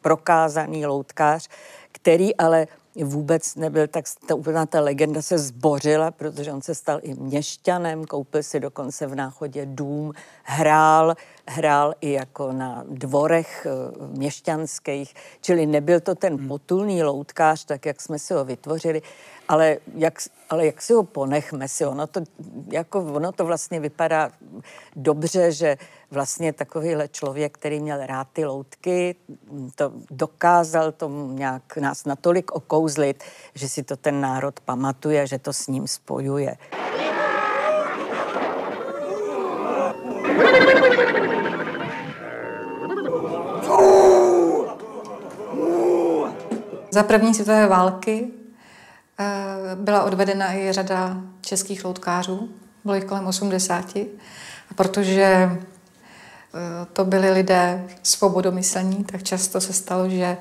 [0.01, 1.47] prokázaný loutkář,
[1.91, 7.13] který ale vůbec nebyl tak, ta, ta legenda se zbořila, protože on se stal i
[7.13, 11.15] měšťanem, koupil si dokonce v náchodě dům, hrál,
[11.47, 18.01] hrál i jako na dvorech eh, měšťanských, čili nebyl to ten potulný loutkář, tak jak
[18.01, 19.01] jsme si ho vytvořili,
[19.51, 20.13] ale jak,
[20.49, 22.21] ale jak si ho ponechme si, ono to,
[22.71, 24.31] jako, ono to vlastně vypadá
[24.95, 25.77] dobře, že
[26.11, 29.15] vlastně takovýhle člověk, který měl rád ty loutky,
[29.75, 33.23] to dokázal to nějak nás natolik okouzlit,
[33.55, 36.57] že si to ten národ pamatuje, že to s ním spojuje.
[46.91, 48.40] Za první světové války
[49.75, 52.49] byla odvedena i řada českých loutkářů,
[52.83, 53.95] bylo jich kolem 80.
[53.95, 55.59] A protože eh,
[56.93, 60.37] to byli lidé svobodomyslní, tak často se stalo, že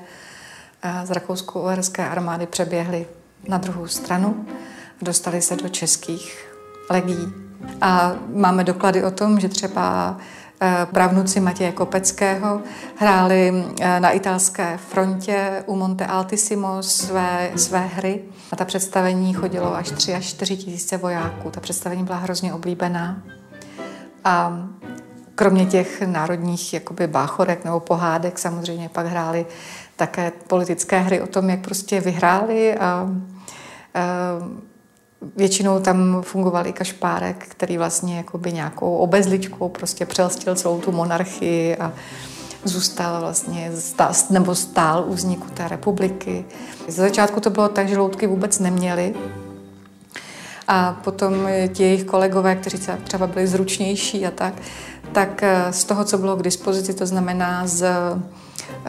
[0.81, 3.07] eh, z rakousko-uherské armády přeběhli
[3.47, 4.45] na druhou stranu
[5.01, 6.53] a dostali se do českých
[6.89, 7.33] legií.
[7.81, 10.50] A máme doklady o tom, že třeba Eh,
[10.85, 12.61] pravnuci Matěje Kopeckého
[12.95, 18.21] hráli eh, na italské frontě u Monte Altissimo své, své hry.
[18.51, 21.49] A ta představení chodilo až 3 až 4 tisíce vojáků.
[21.49, 23.23] Ta představení byla hrozně oblíbená.
[24.23, 24.59] A
[25.35, 29.45] kromě těch národních jakoby báchorek nebo pohádek samozřejmě pak hráli
[29.95, 33.07] také politické hry o tom, jak prostě vyhráli a, a
[35.35, 41.77] Většinou tam fungoval i kašpárek, který vlastně jakoby nějakou obezličkou prostě přelstil celou tu monarchii
[41.77, 41.93] a
[42.63, 46.45] zůstal vlastně, stál, nebo stál u vzniku té republiky.
[46.87, 49.13] Za začátku to bylo tak, že loutky vůbec neměli.
[50.67, 54.53] A potom ti jejich kolegové, kteří třeba byli zručnější a tak,
[55.11, 57.85] tak eh, z toho, co bylo k dispozici, to znamená z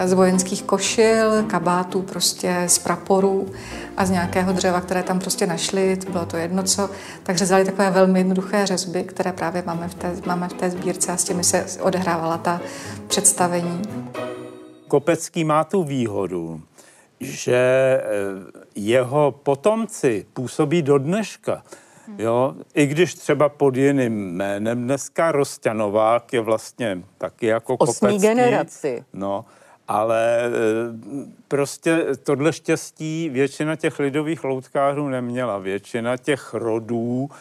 [0.04, 3.46] z vojenských košil, kabátů, prostě z praporů
[3.96, 6.90] a z nějakého dřeva, které tam prostě našli, to bylo to jedno co,
[7.22, 11.12] tak řezali takové velmi jednoduché řezby, které právě máme v té, máme v té sbírce
[11.12, 12.60] a s těmi se odehrávala ta
[13.08, 13.82] představení.
[14.88, 16.60] Kopecký má tu výhodu,
[17.20, 18.04] že eh,
[18.74, 21.62] jeho potomci působí do dneška.
[22.18, 28.26] Jo, I když třeba pod jiným jménem dneska Rosťanovák je vlastně taky jako Osmý kopecký.
[28.28, 29.04] generaci.
[29.12, 29.44] No,
[29.92, 30.50] ale e,
[31.48, 35.58] prostě tohle štěstí většina těch lidových loutkářů neměla.
[35.58, 37.34] Většina těch rodů e,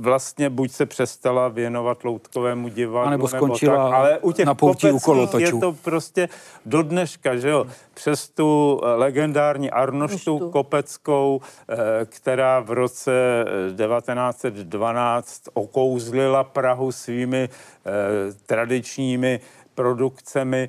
[0.00, 4.54] vlastně buď se přestala věnovat loutkovému divadlu, nebo skončila nebo tak, ale u těch na
[4.54, 4.98] pouti u
[5.38, 6.28] je to prostě
[6.66, 11.40] do dneška, že jo, přes tu legendární Arnoštu Kopeckou,
[12.04, 13.44] která v roce
[13.76, 17.48] 1912 okouzlila Prahu svými
[18.46, 19.40] tradičními
[19.76, 20.68] produkcemi,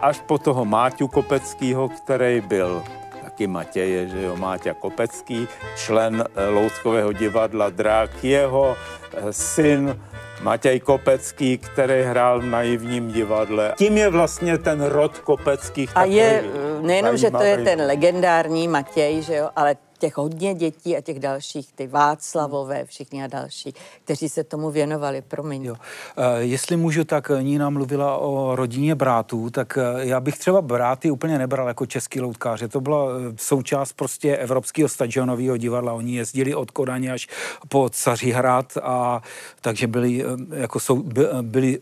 [0.00, 2.84] až po toho Máťu Kopeckýho, který byl
[3.24, 9.96] taky Matěje, že jo, Máťa Kopecký, člen eh, Loutkového divadla Drák, jeho eh, syn
[10.42, 13.72] Matěj Kopecký, který hrál v naivním divadle.
[13.78, 15.90] Tím je vlastně ten rod Kopeckých.
[15.94, 16.44] A je
[16.80, 21.20] nejenom, že to je ten legendární Matěj, že jo, ale těch hodně dětí a těch
[21.20, 23.74] dalších, ty Václavové, všichni a další,
[24.04, 25.64] kteří se tomu věnovali, promiň.
[25.64, 25.74] Jo.
[26.16, 31.10] E, jestli můžu, tak Nína mluvila o rodině brátů, tak e, já bych třeba bráty
[31.10, 32.68] úplně nebral jako český loutkáře.
[32.68, 35.92] To byla součást prostě Evropského stadionového divadla.
[35.92, 37.28] Oni jezdili od Kodaně až
[37.68, 39.22] po Cařihrad a
[39.60, 41.02] takže byli, jako jsou,
[41.42, 41.78] byli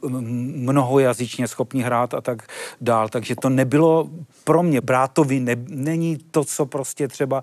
[0.57, 2.43] mnohojazyčně schopni hrát a tak
[2.81, 3.09] dál.
[3.09, 4.09] Takže to nebylo
[4.45, 7.43] pro mě, brátovi, ne, není to, co prostě třeba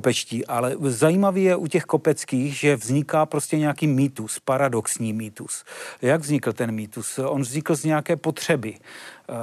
[0.00, 5.64] kopečtí, ale zajímavý je u těch kopeckých, že vzniká prostě nějaký mýtus, paradoxní mýtus.
[6.02, 7.18] Jak vznikl ten mýtus?
[7.18, 9.34] On vznikl z nějaké potřeby eh,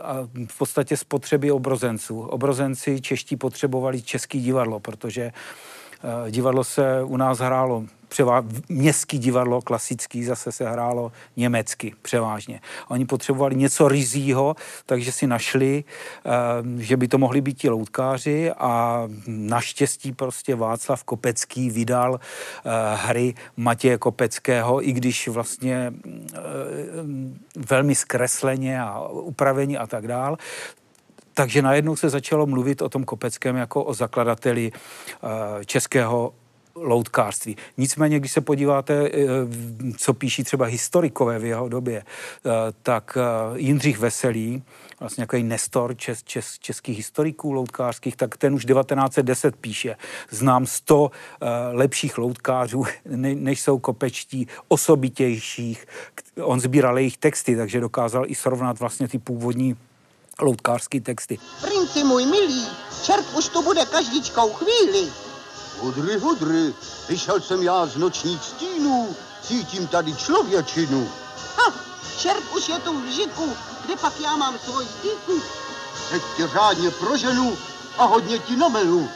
[0.00, 2.20] a v podstatě z potřeby obrozenců.
[2.20, 7.84] Obrozenci čeští potřebovali český divadlo, protože eh, divadlo se u nás hrálo
[8.14, 8.44] převá...
[8.68, 12.60] městský divadlo klasický zase se hrálo německy převážně.
[12.88, 14.56] Oni potřebovali něco rizího,
[14.86, 16.30] takže si našli, eh,
[16.78, 23.34] že by to mohli být ti loutkáři a naštěstí prostě Václav Kopecký vydal eh, hry
[23.56, 25.92] Matěje Kopeckého, i když vlastně
[26.34, 26.38] eh,
[27.56, 30.36] velmi zkresleně a upravení a tak dál,
[31.34, 34.72] takže najednou se začalo mluvit o tom Kopeckém jako o zakladateli
[35.66, 36.32] českého
[36.76, 37.56] loutkářství.
[37.76, 39.18] Nicméně, když se podíváte, eh,
[39.98, 42.50] co píší třeba historikové v jeho době, eh,
[42.82, 44.62] tak eh, Jindřich Veselý,
[45.00, 49.96] vlastně nějaký nestor čes, čes, českých historiků loutkářských, tak ten už 1910 píše.
[50.30, 51.10] Znám 100
[51.72, 52.84] lepších loutkářů,
[53.34, 55.86] než jsou kopečtí, osobitějších.
[56.40, 59.76] On sbíral jejich texty, takže dokázal i srovnat vlastně ty původní
[60.40, 61.38] loutkářské texty.
[61.60, 62.66] Princi můj milý,
[63.02, 65.33] čert už tu bude každičkou chvíli.
[65.78, 66.74] Hudry, hudry,
[67.08, 71.08] vyšel jsem já z nočních stínů, cítím tady člověčinu.
[71.56, 71.74] Ha,
[72.18, 73.52] čert už je tu v žiku,
[73.84, 75.42] kde pak já mám svoj díku?
[76.10, 77.56] Teď tě řádně proženu
[77.98, 79.08] a hodně ti namelu.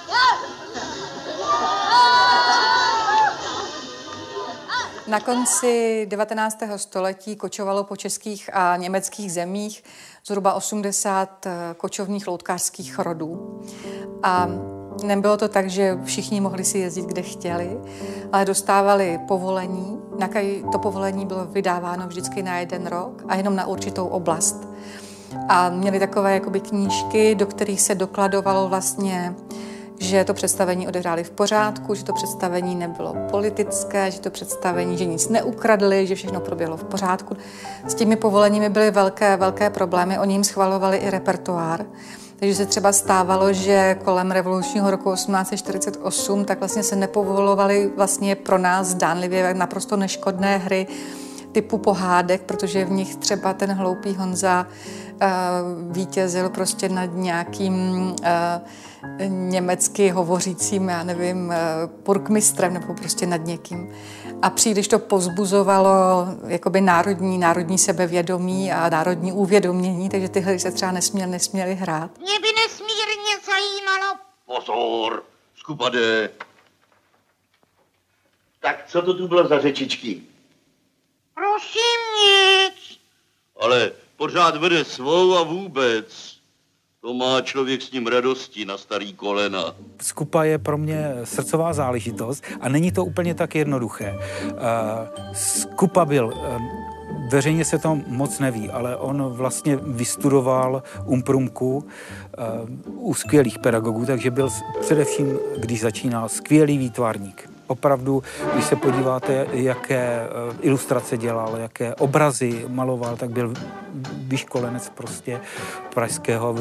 [5.06, 6.58] Na konci 19.
[6.76, 9.84] století kočovalo po českých a německých zemích
[10.26, 13.62] zhruba 80 eh, kočovných loutkářských rodů.
[14.22, 14.48] A
[15.04, 17.80] Nebylo to tak, že všichni mohli si jezdit, kde chtěli,
[18.32, 19.98] ale dostávali povolení.
[20.72, 24.68] To povolení bylo vydáváno vždycky na jeden rok a jenom na určitou oblast.
[25.48, 29.34] A měli takové jakoby knížky, do kterých se dokladovalo vlastně,
[29.98, 35.04] že to představení odehráli v pořádku, že to představení nebylo politické, že to představení, že
[35.04, 37.36] nic neukradli, že všechno proběhlo v pořádku.
[37.86, 41.86] S těmi povoleními byly velké, velké problémy, oni jim schvalovali i repertoár.
[42.38, 48.58] Takže se třeba stávalo, že kolem revolučního roku 1848 tak vlastně se nepovolovaly vlastně pro
[48.58, 50.86] nás zdánlivě naprosto neškodné hry
[51.52, 54.66] typu pohádek, protože v nich třeba ten hloupý Honza
[55.90, 58.16] vítězil prostě nad nějakým uh,
[59.28, 61.52] německy hovořícím, já nevím,
[62.02, 63.92] purkmistrem nebo prostě nad někým
[64.42, 70.72] a příliš to pozbuzovalo jakoby národní, národní sebevědomí a národní uvědomění, takže ty hry se
[70.72, 72.18] třeba nesměly, nesměly hrát.
[72.18, 74.18] Mě by nesmírně zajímalo.
[74.46, 76.30] Pozor, skupade.
[78.60, 80.22] Tak co to tu bylo za řečičky?
[81.34, 83.00] Prosím nic.
[83.60, 86.38] Ale pořád vede svou a vůbec.
[87.00, 89.74] To má člověk s ním radosti na starý kolena.
[90.02, 94.18] Skupa je pro mě srdcová záležitost a není to úplně tak jednoduché.
[94.52, 94.58] Uh,
[95.32, 96.68] Skupa byl um,
[97.32, 104.30] Veřejně se to moc neví, ale on vlastně vystudoval umprumku uh, u skvělých pedagogů, takže
[104.30, 104.48] byl
[104.80, 110.28] především, když začínal, skvělý výtvarník opravdu, když se podíváte, jaké eh,
[110.60, 113.54] ilustrace dělal, jaké obrazy maloval, tak byl
[114.18, 115.40] vyškolenec prostě
[115.94, 116.56] pražského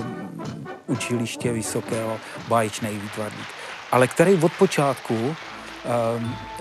[0.88, 3.48] učiliště vysokého, báječný výtvarník.
[3.92, 5.36] Ale který od počátku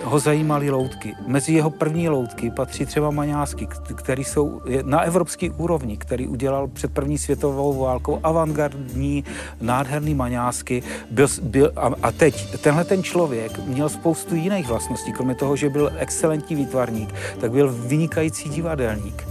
[0.03, 1.15] ho zajímaly loutky.
[1.27, 6.93] Mezi jeho první loutky patří třeba maňásky, které jsou na evropské úrovni, který udělal před
[6.93, 9.23] první světovou válkou avantgardní,
[9.61, 10.83] nádherný maňásky.
[11.11, 15.69] Byl, byl, a, a teď tenhle ten člověk měl spoustu jiných vlastností, kromě toho, že
[15.69, 19.27] byl excelentní výtvarník, tak byl vynikající divadelník.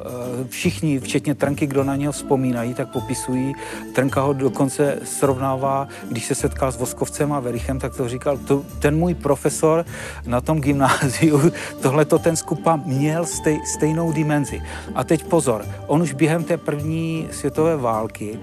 [0.00, 3.54] Eh, všichni, včetně Trnky, kdo na něho vzpomínají, tak popisují.
[3.92, 8.64] Trnka ho dokonce srovnává, když se setkal s Voskovcem a Verichem, tak to říkal, to,
[8.78, 9.84] ten můj profesor
[10.26, 14.62] na tom gymnáziu, tohle to ten skupa měl stej, stejnou dimenzi.
[14.94, 18.38] A teď pozor, on už během té první světové války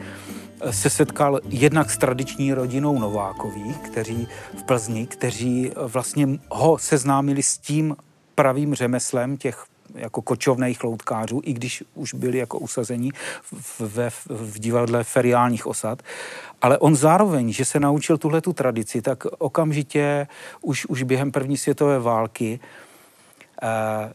[0.62, 4.28] eh, se setkal jednak s tradiční rodinou Novákových, kteří
[4.58, 7.96] v Plzni, kteří vlastně ho seznámili s tím
[8.36, 9.66] pravým řemeslem těch
[9.96, 13.12] jako kočovných loutkářů, i když už byli jako usazení
[13.52, 16.02] v, v, v divadle feriálních osad.
[16.62, 20.28] Ale on zároveň, že se naučil tuhle tu tradici, tak okamžitě
[20.62, 22.60] už, už během první světové války
[23.64, 23.70] uh,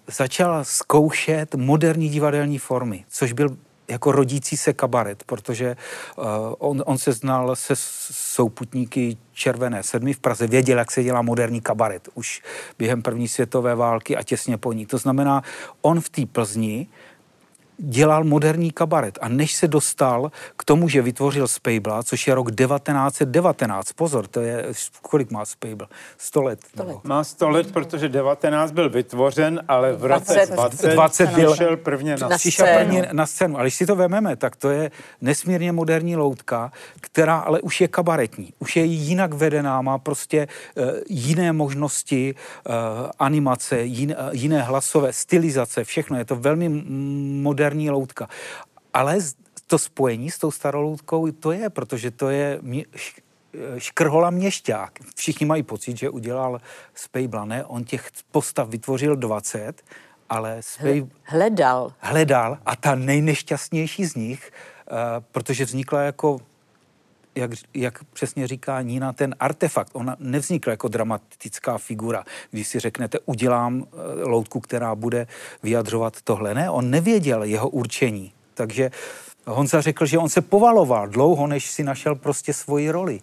[0.06, 3.56] začal zkoušet moderní divadelní formy, což byl
[3.90, 5.76] jako rodící se kabaret, protože
[6.16, 6.24] uh,
[6.58, 7.74] on, on se znal se
[8.12, 12.42] souputníky Červené sedmi v Praze, věděl, jak se dělá moderní kabaret už
[12.78, 14.86] během první světové války a těsně po ní.
[14.86, 15.42] To znamená,
[15.82, 16.86] on v té Plzni
[17.80, 22.50] dělal moderní kabaret a než se dostal k tomu, že vytvořil Spejbla, což je rok
[22.54, 24.66] 1919, pozor, to je,
[25.02, 25.86] kolik má Spejbl?
[26.18, 26.60] 100 let.
[26.74, 26.96] 100 let.
[27.04, 31.76] Má 100 let, protože 19 byl vytvořen, ale v roce 20, 20, 20 byl, přišel
[31.76, 32.78] prvně na, na scénu.
[32.78, 33.56] Prvně na scénu.
[33.56, 37.88] Ale když si to vememe, tak to je nesmírně moderní loutka, která ale už je
[37.88, 42.74] kabaretní, už je jinak vedená, má prostě uh, jiné možnosti uh,
[43.18, 46.18] animace, jin, uh, jiné hlasové stylizace, všechno.
[46.18, 46.68] Je to velmi
[47.42, 48.28] moderní moderní loutka.
[48.94, 49.18] Ale
[49.66, 52.84] to spojení s tou starou loutkou to je, protože to je mě,
[53.78, 54.98] škrhola měšťák.
[55.16, 56.60] Všichni mají pocit, že udělal
[56.94, 57.64] Spejbla, ne?
[57.64, 59.82] On těch postav vytvořil 20,
[60.28, 61.06] ale Spej...
[61.22, 61.92] Hledal.
[61.98, 64.50] Hledal a ta nejnešťastnější z nich,
[64.90, 64.96] uh,
[65.32, 66.38] protože vznikla jako
[67.34, 72.24] jak, jak přesně říká Nína, ten artefakt, ona nevznikla jako dramatická figura.
[72.50, 75.26] Když si řeknete, udělám eh, loutku, která bude
[75.62, 76.54] vyjadřovat tohle.
[76.54, 78.32] Ne, on nevěděl jeho určení.
[78.54, 78.90] Takže
[79.46, 83.20] Honza řekl, že on se povaloval dlouho, než si našel prostě svoji roli.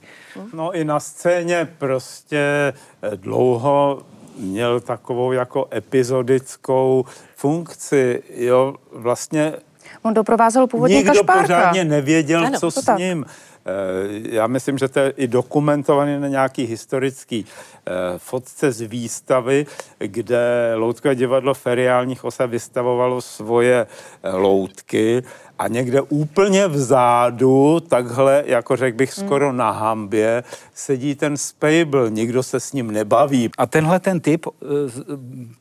[0.54, 4.02] No i na scéně prostě eh, dlouho
[4.38, 7.06] měl takovou jako epizodickou
[7.36, 9.54] funkci, jo, vlastně
[10.02, 11.42] On doprovázel původně Nikdo Kašpárka.
[11.42, 12.98] pořádně nevěděl, ano, co s tak.
[13.00, 13.26] ním.
[13.68, 19.66] Eh, já myslím, že to je i dokumentované na nějaký historický eh, fotce z výstavy,
[20.00, 23.88] kde Loutkové divadlo feriálních osa vystavovalo svoje
[24.24, 25.24] eh, loutky
[25.60, 30.44] a někde úplně vzadu, takhle, jako řekl bych, skoro na hambě,
[30.74, 33.50] sedí ten Spable, nikdo se s ním nebaví.
[33.58, 34.46] A tenhle ten typ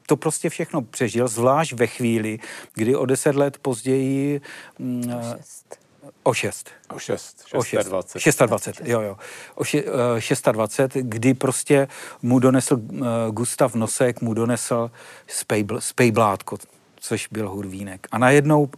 [0.07, 2.39] to prostě všechno přežil, zvlášť ve chvíli,
[2.75, 4.41] kdy o deset let později...
[4.79, 5.13] mm,
[6.23, 6.71] O 6.
[6.95, 7.45] O 6.
[7.55, 8.39] O 6.
[8.47, 9.17] 26, jo, jo.
[9.55, 11.89] O še, uh, 26, kdy prostě
[12.23, 14.91] mu donesl uh, Gustav Nosek, mu donesl
[15.27, 16.57] spejbl, spejblátko,
[16.97, 18.07] což byl hurvínek.
[18.13, 18.69] A najednou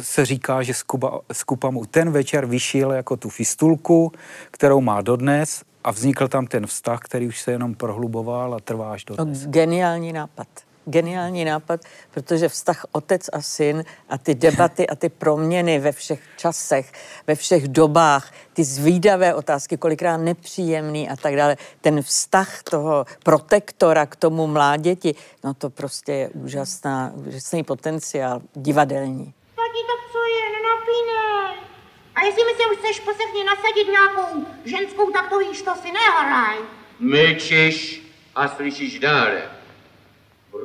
[0.00, 4.12] se říká, že Skuba, Skupa mu ten večer vyšil jako tu fistulku,
[4.50, 8.92] kterou má dodnes a vznikl tam ten vztah, který už se jenom prohluboval a trvá
[8.92, 9.44] až dodnes.
[9.44, 10.48] No, geniální nápad
[10.86, 11.80] geniální nápad,
[12.10, 16.92] protože vztah otec a syn a ty debaty a ty proměny ve všech časech,
[17.26, 24.06] ve všech dobách, ty zvídavé otázky, kolikrát nepříjemný a tak dále, ten vztah toho protektora
[24.06, 25.14] k tomu mláděti,
[25.44, 29.34] no to prostě je úžasná, úžasný potenciál divadelní.
[29.56, 31.66] Tati, tak co je, nenapínej.
[32.14, 35.92] A jestli mi se už chceš posechně nasadit nějakou ženskou, tak to víš, to si
[35.92, 36.56] nehraj.
[36.98, 38.02] Mlčíš
[38.34, 39.55] a slyšíš dále.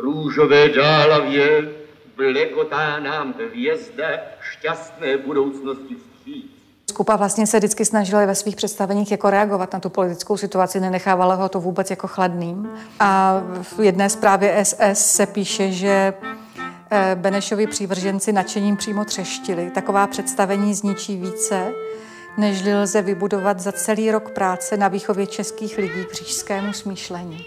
[0.01, 1.69] Růžové dálavě
[2.15, 4.05] blekotá nám hvězda
[4.41, 6.51] šťastné budoucnosti vstříc.
[6.89, 11.35] Skupa vlastně se vždycky snažila ve svých představeních jako reagovat na tu politickou situaci, nenechávala
[11.35, 12.69] ho to vůbec jako chladným.
[12.99, 16.13] A v jedné zprávě SS se píše, že
[16.91, 19.71] eh, Benešovi přívrženci nadšením přímo třeštili.
[19.71, 21.73] Taková představení zničí více,
[22.37, 27.45] než lze vybudovat za celý rok práce na výchově českých lidí k smýšlení.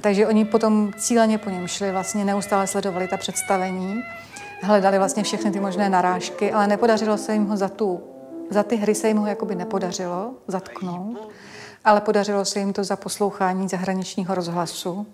[0.00, 4.02] A takže oni potom cíleně po něm šli, vlastně neustále sledovali ta představení,
[4.62, 8.00] hledali vlastně všechny ty možné narážky, ale nepodařilo se jim ho za, tu,
[8.50, 11.32] za ty hry se jim ho jakoby nepodařilo zatknout,
[11.84, 15.06] ale podařilo se jim to za poslouchání zahraničního rozhlasu.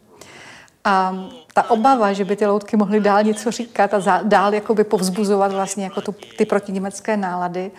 [0.85, 1.15] A
[1.55, 5.85] ta obava, že by ty loutky mohly dál něco říkat a dál jakoby povzbuzovat vlastně
[5.85, 7.71] jako tu, ty protiněmecké nálady,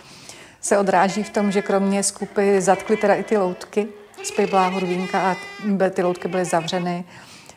[0.61, 3.87] se odráží v tom, že kromě skupy zatkly teda i ty loutky,
[4.23, 5.35] Spejblá Hurvínka a
[5.89, 7.05] ty loutky byly zavřeny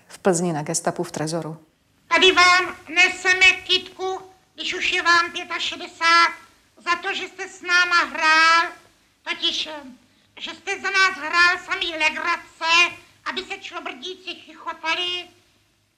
[0.09, 1.65] v Plzni na gestapu v Trezoru.
[2.09, 4.19] Tady vám neseme kitku,
[4.55, 6.01] když už je vám 65,
[6.85, 8.73] za to, že jste s náma hrál,
[9.23, 9.69] totiž,
[10.41, 15.25] že jste za nás hrál samý legrace, aby se člobrdíci chichotali,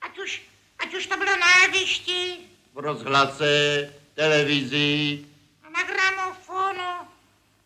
[0.03, 0.43] ať už,
[0.79, 2.37] ať už to bylo na jevišti,
[2.75, 5.25] V rozhlase, televizi.
[5.67, 7.09] a na gramofonu,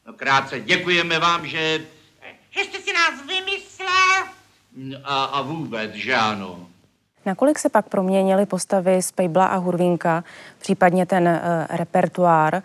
[0.06, 1.86] No krátce děkujeme vám, že...
[2.56, 4.24] že jste si nás vymyslel,
[5.04, 6.66] A, a vůbec, že ano.
[7.26, 10.24] Nakolik se pak proměnily postavy Spejbla a Hurvínka,
[10.58, 12.60] případně ten uh, repertoár uh,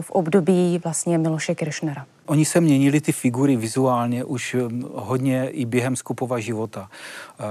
[0.00, 2.06] v období vlastně Miloše Kiršnera?
[2.26, 4.56] Oni se měnili ty figury vizuálně už
[4.92, 6.90] hodně i během Skupova života,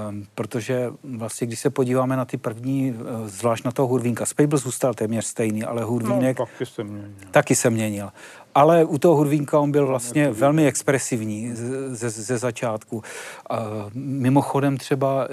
[0.10, 4.94] um, protože vlastně, když se podíváme na ty první, zvlášť na toho Hurvínka, Spejbl zůstal
[4.94, 7.12] téměř stejný, ale Hurvínek no, taky se měnil.
[7.32, 8.12] Taky se měnil
[8.58, 11.52] ale u toho Hurvínka on byl vlastně velmi expresivní
[11.90, 13.04] ze, ze začátku.
[13.50, 13.60] A
[13.94, 15.28] mimochodem třeba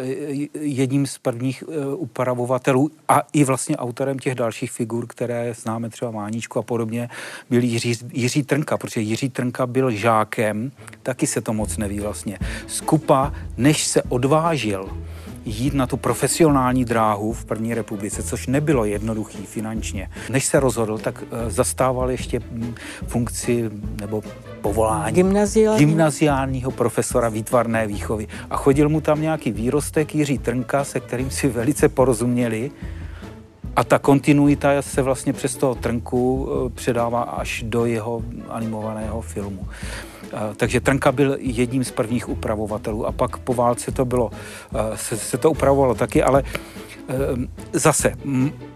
[0.60, 6.10] jedním z prvních e, upravovatelů a i vlastně autorem těch dalších figur, které známe třeba
[6.10, 7.08] Máničku a podobně,
[7.50, 10.72] byl Jiří, Jiří Trnka, protože Jiří Trnka byl žákem,
[11.02, 12.38] taky se to moc neví vlastně.
[12.66, 14.90] Skupa, než se odvážil
[15.44, 20.10] jít na tu profesionální dráhu v první republice, což nebylo jednoduchý finančně.
[20.30, 22.74] Než se rozhodl, tak eh, zastával ještě hm,
[23.06, 23.70] funkci
[24.00, 24.22] nebo
[24.60, 25.78] povolání Gymnaziální.
[25.78, 28.26] gymnaziálního profesora výtvarné výchovy.
[28.50, 32.70] A chodil mu tam nějaký výrostek Jiří Trnka, se kterým si velice porozuměli.
[33.76, 39.68] A ta kontinuita se vlastně přes toho Trnku eh, předává až do jeho animovaného filmu.
[40.56, 44.30] Takže Trnka byl jedním z prvních upravovatelů a pak po válce to bylo,
[44.94, 47.14] se, se to upravovalo taky, ale e,
[47.72, 48.12] zase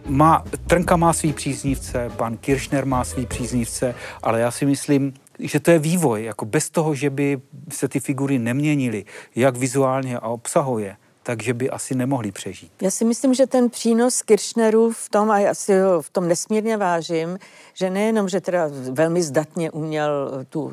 [0.07, 5.61] má, Trnka má svý příznivce, pan Kirchner má svý příznivce, ale já si myslím, že
[5.61, 9.05] to je vývoj, jako bez toho, že by se ty figury neměnily,
[9.37, 10.97] jak vizuálně a obsahově,
[11.29, 12.73] takže by asi nemohli přežít.
[12.83, 16.29] Já si myslím, že ten přínos Kirchnerů v tom, a já si ho v tom
[16.29, 17.39] nesmírně vážím,
[17.75, 20.73] že nejenom, že teda velmi zdatně uměl tu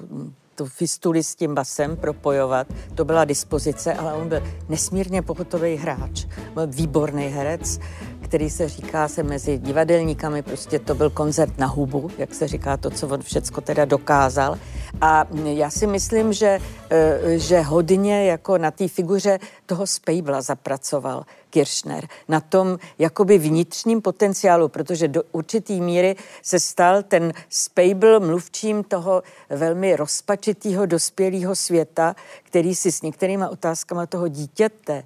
[0.56, 6.26] tu fistuli s tím basem propojovat, to byla dispozice, ale on byl nesmírně pohotový hráč,
[6.54, 7.80] byl výborný herec,
[8.26, 12.78] který se říká se mezi divadelníkami, prostě to byl koncert na hubu, jak se říká
[12.78, 14.58] to, co on všecko teda dokázal.
[15.02, 16.60] A já si myslím, že,
[16.90, 24.02] eh, že hodně jako na té figuře toho Spejbla zapracoval Kirchner, na tom jakoby vnitřním
[24.02, 32.16] potenciálu, protože do určitý míry se stal ten Spejbl mluvčím toho velmi rozpačitého dospělého světa,
[32.44, 35.04] který si s některýma otázkama toho dítěte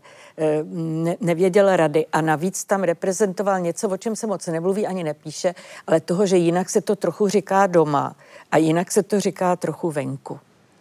[0.73, 5.55] ne, nevěděl rady a navíc tam reprezentoval něco, o čem se moc nemluví ani nepíše,
[5.87, 8.15] ale toho, že jinak se to trochu říká doma
[8.51, 10.39] a jinak se to říká trochu venku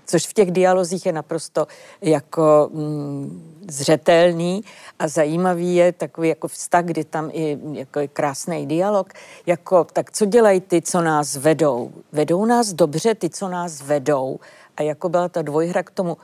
[0.08, 1.66] což v těch dialozích je naprosto
[2.02, 4.64] jako mm, zřetelný
[4.98, 9.12] a zajímavý je takový jako vztah, kdy tam i jako je krásný dialog,
[9.46, 11.92] jako tak co dělají ty, co nás vedou?
[12.12, 14.38] Vedou nás dobře ty, co nás vedou?
[14.76, 16.16] A jako byla ta dvojhra k tomu,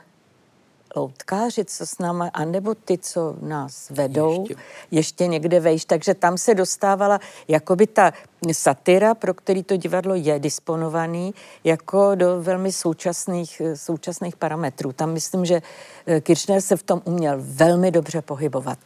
[0.95, 4.55] loutkáři, co s náma, anebo ty, co nás vedou, ještě,
[4.91, 5.85] ještě někde vejš.
[5.85, 8.13] Takže tam se dostávala jakoby ta
[8.51, 11.33] satyra, pro který to divadlo je disponovaný,
[11.63, 14.93] jako do velmi současných, současných parametrů.
[14.93, 15.61] Tam myslím, že
[16.05, 18.79] eh, Kirchner se v tom uměl velmi dobře pohybovat.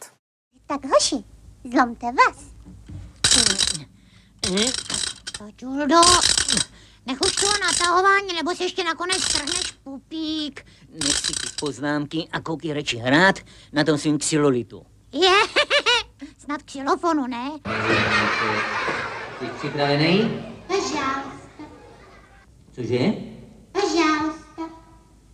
[0.66, 1.24] Tak hoši,
[1.72, 2.36] zlomte vás.
[5.38, 5.96] Paťuldo,
[7.06, 10.66] nech už toho natahování, nebo si ještě nakonec strhneš pupík.
[11.04, 13.38] Nech si ty poznámky a koukej reči hrát
[13.72, 14.82] na tom svým xylolitu.
[15.12, 15.30] Je,
[16.38, 17.50] snad xylofonu, ne?
[19.38, 20.30] Jsi připravený?
[20.68, 21.64] Žálsta.
[22.72, 22.98] Cože?
[23.74, 24.62] Žálsta.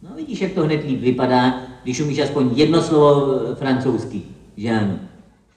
[0.03, 4.23] No vidíš, jak to hned líp vypadá, když umíš aspoň jedno slovo eh, francouzsky,
[4.57, 4.99] že ano?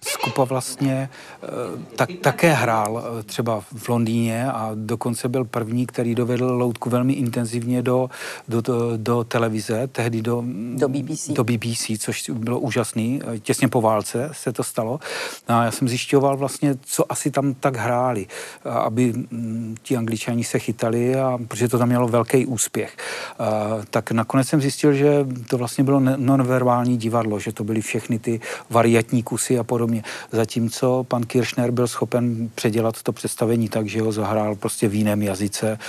[0.08, 1.10] Skupa vlastně
[1.43, 1.47] eh,
[1.95, 7.14] tak, také hrál eh, třeba v Londýně a dokonce byl první, který dovedl loutku velmi
[7.14, 8.10] intenzivně do,
[8.47, 10.43] do, do, do televize, tehdy do,
[10.76, 11.30] do, BBC.
[11.30, 13.22] do BBC, což bylo úžasný.
[13.28, 15.00] Eh, těsně po válce se to stalo.
[15.47, 18.28] A já jsem zjišťoval vlastně, co asi tam tak hráli,
[18.66, 22.97] aby mm, ti angličani se chytali, a, protože to tam mělo velký úspěch.
[23.39, 28.20] A, tak nakonec jsem zjistil, že to vlastně bylo nonverbální divadlo, že to byly všechny
[28.20, 28.39] ty
[28.70, 30.03] variatní kusy a podobně podobně.
[30.31, 35.21] Zatímco pan Kirchner byl schopen předělat to představení tak, že ho zahrál prostě v jiném
[35.21, 35.79] jazyce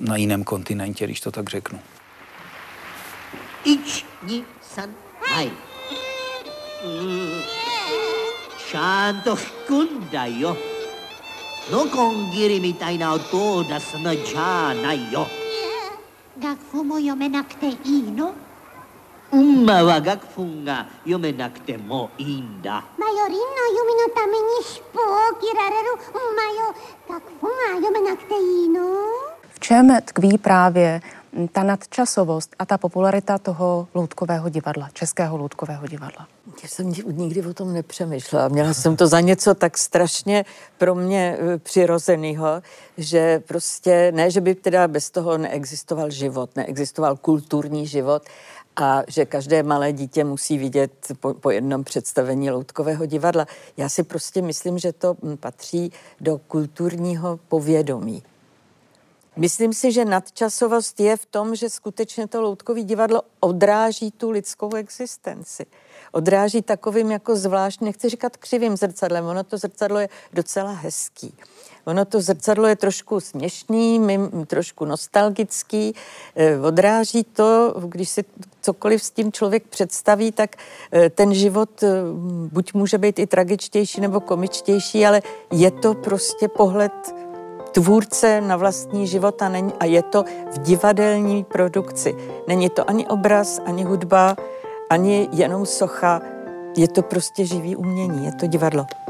[0.00, 1.78] na jiném kontinentě, když to tak řeknu.
[3.64, 4.90] Ich ni san
[5.26, 5.50] hai.
[8.70, 9.36] Shanto
[9.66, 10.56] kunda jo.
[11.72, 15.26] No kongiri mitai na to da snadžána jo.
[16.36, 18.34] Gak fumo yome nakte i, no?
[29.48, 31.00] V čem tkví právě
[31.52, 36.26] ta nadčasovost a ta popularita toho loutkového divadla, českého loutkového divadla?
[36.62, 38.48] Já jsem nikdy o tom nepřemýšlela.
[38.48, 40.44] Měla jsem to za něco tak strašně
[40.78, 42.62] pro mě e, přirozeného,
[42.98, 48.22] že prostě ne, že by teda bez toho neexistoval život, neexistoval kulturní život,
[48.80, 53.46] a že každé malé dítě musí vidět po, po jednom představení loutkového divadla.
[53.76, 58.22] Já si prostě myslím, že to hm, patří do kulturního povědomí.
[59.36, 64.74] Myslím si, že nadčasovost je v tom, že skutečně to loutkový divadlo odráží tu lidskou
[64.74, 65.66] existenci.
[66.12, 71.34] Odráží takovým jako zvlášť, nechci říkat křivým zrcadlem, ono to zrcadlo je docela hezký.
[71.88, 75.94] Ono to zrcadlo je trošku směšný, mým, trošku nostalgický,
[76.36, 78.24] eh, odráží to, když si
[78.60, 80.56] cokoliv s tím člověk představí, tak
[80.92, 81.88] eh, ten život eh,
[82.52, 85.22] buď může být i tragičtější nebo komičtější, ale
[85.52, 86.92] je to prostě pohled
[87.72, 92.14] tvůrce na vlastní život a, není, a je to v divadelní produkci.
[92.48, 94.36] Není to ani obraz, ani hudba,
[94.90, 96.20] ani jenom socha.
[96.76, 99.07] Je to prostě živý umění, je to divadlo.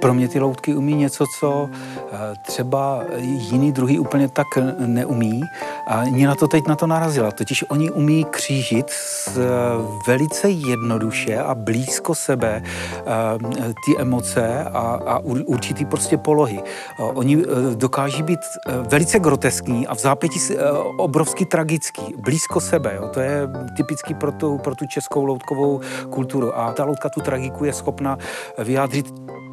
[0.00, 3.02] Pro mě ty loutky umí něco, co eh, třeba
[3.50, 4.46] jiný druhý úplně tak
[4.78, 5.42] neumí.
[5.86, 7.30] A mě na to teď na to narazila.
[7.30, 9.42] Totiž oni umí křížit s, eh,
[10.06, 13.02] velice jednoduše a blízko sebe eh,
[13.84, 16.62] ty emoce a, a určitý prostě polohy.
[16.98, 17.44] Oni
[17.74, 18.40] dokáží být
[18.90, 20.40] velice groteskní a v zápětí
[20.96, 22.92] obrovsky tragický, blízko sebe.
[22.96, 23.08] Jo.
[23.08, 25.80] To je typický pro tu, pro tu českou loutkovou
[26.10, 26.58] kulturu.
[26.58, 28.18] A ta loutka tu tragiku je schopna
[28.58, 29.06] vyjádřit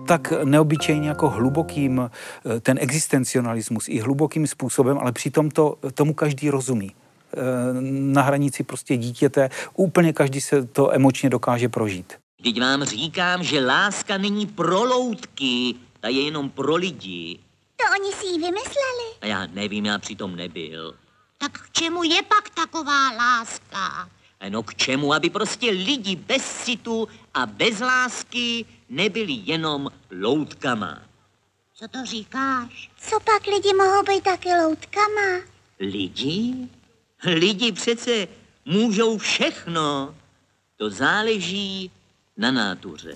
[0.07, 6.49] tak neobyčejně jako hlubokým, eh, ten existencionalismus i hlubokým způsobem, ale přitom to, tomu každý
[6.49, 7.37] rozumí eh,
[7.91, 9.49] na hranici prostě dítěte.
[9.75, 12.13] Úplně každý se to emočně dokáže prožít.
[12.43, 17.39] Teď vám říkám, že láska není pro loutky, ta je jenom pro lidi.
[17.75, 19.07] To oni si ji vymysleli.
[19.21, 20.93] A já nevím, já přitom nebyl.
[21.37, 24.09] Tak k čemu je pak taková láska?
[24.49, 29.89] No k čemu, aby prostě lidi bez citu a bez lásky nebyli jenom
[30.21, 31.01] loutkama.
[31.73, 32.91] Co to říkáš?
[32.97, 35.41] Co pak lidi mohou být taky loutkama?
[35.79, 36.53] Lidi?
[37.25, 38.27] Lidi přece
[38.65, 40.15] můžou všechno.
[40.77, 41.91] To záleží
[42.37, 43.15] na nátuře.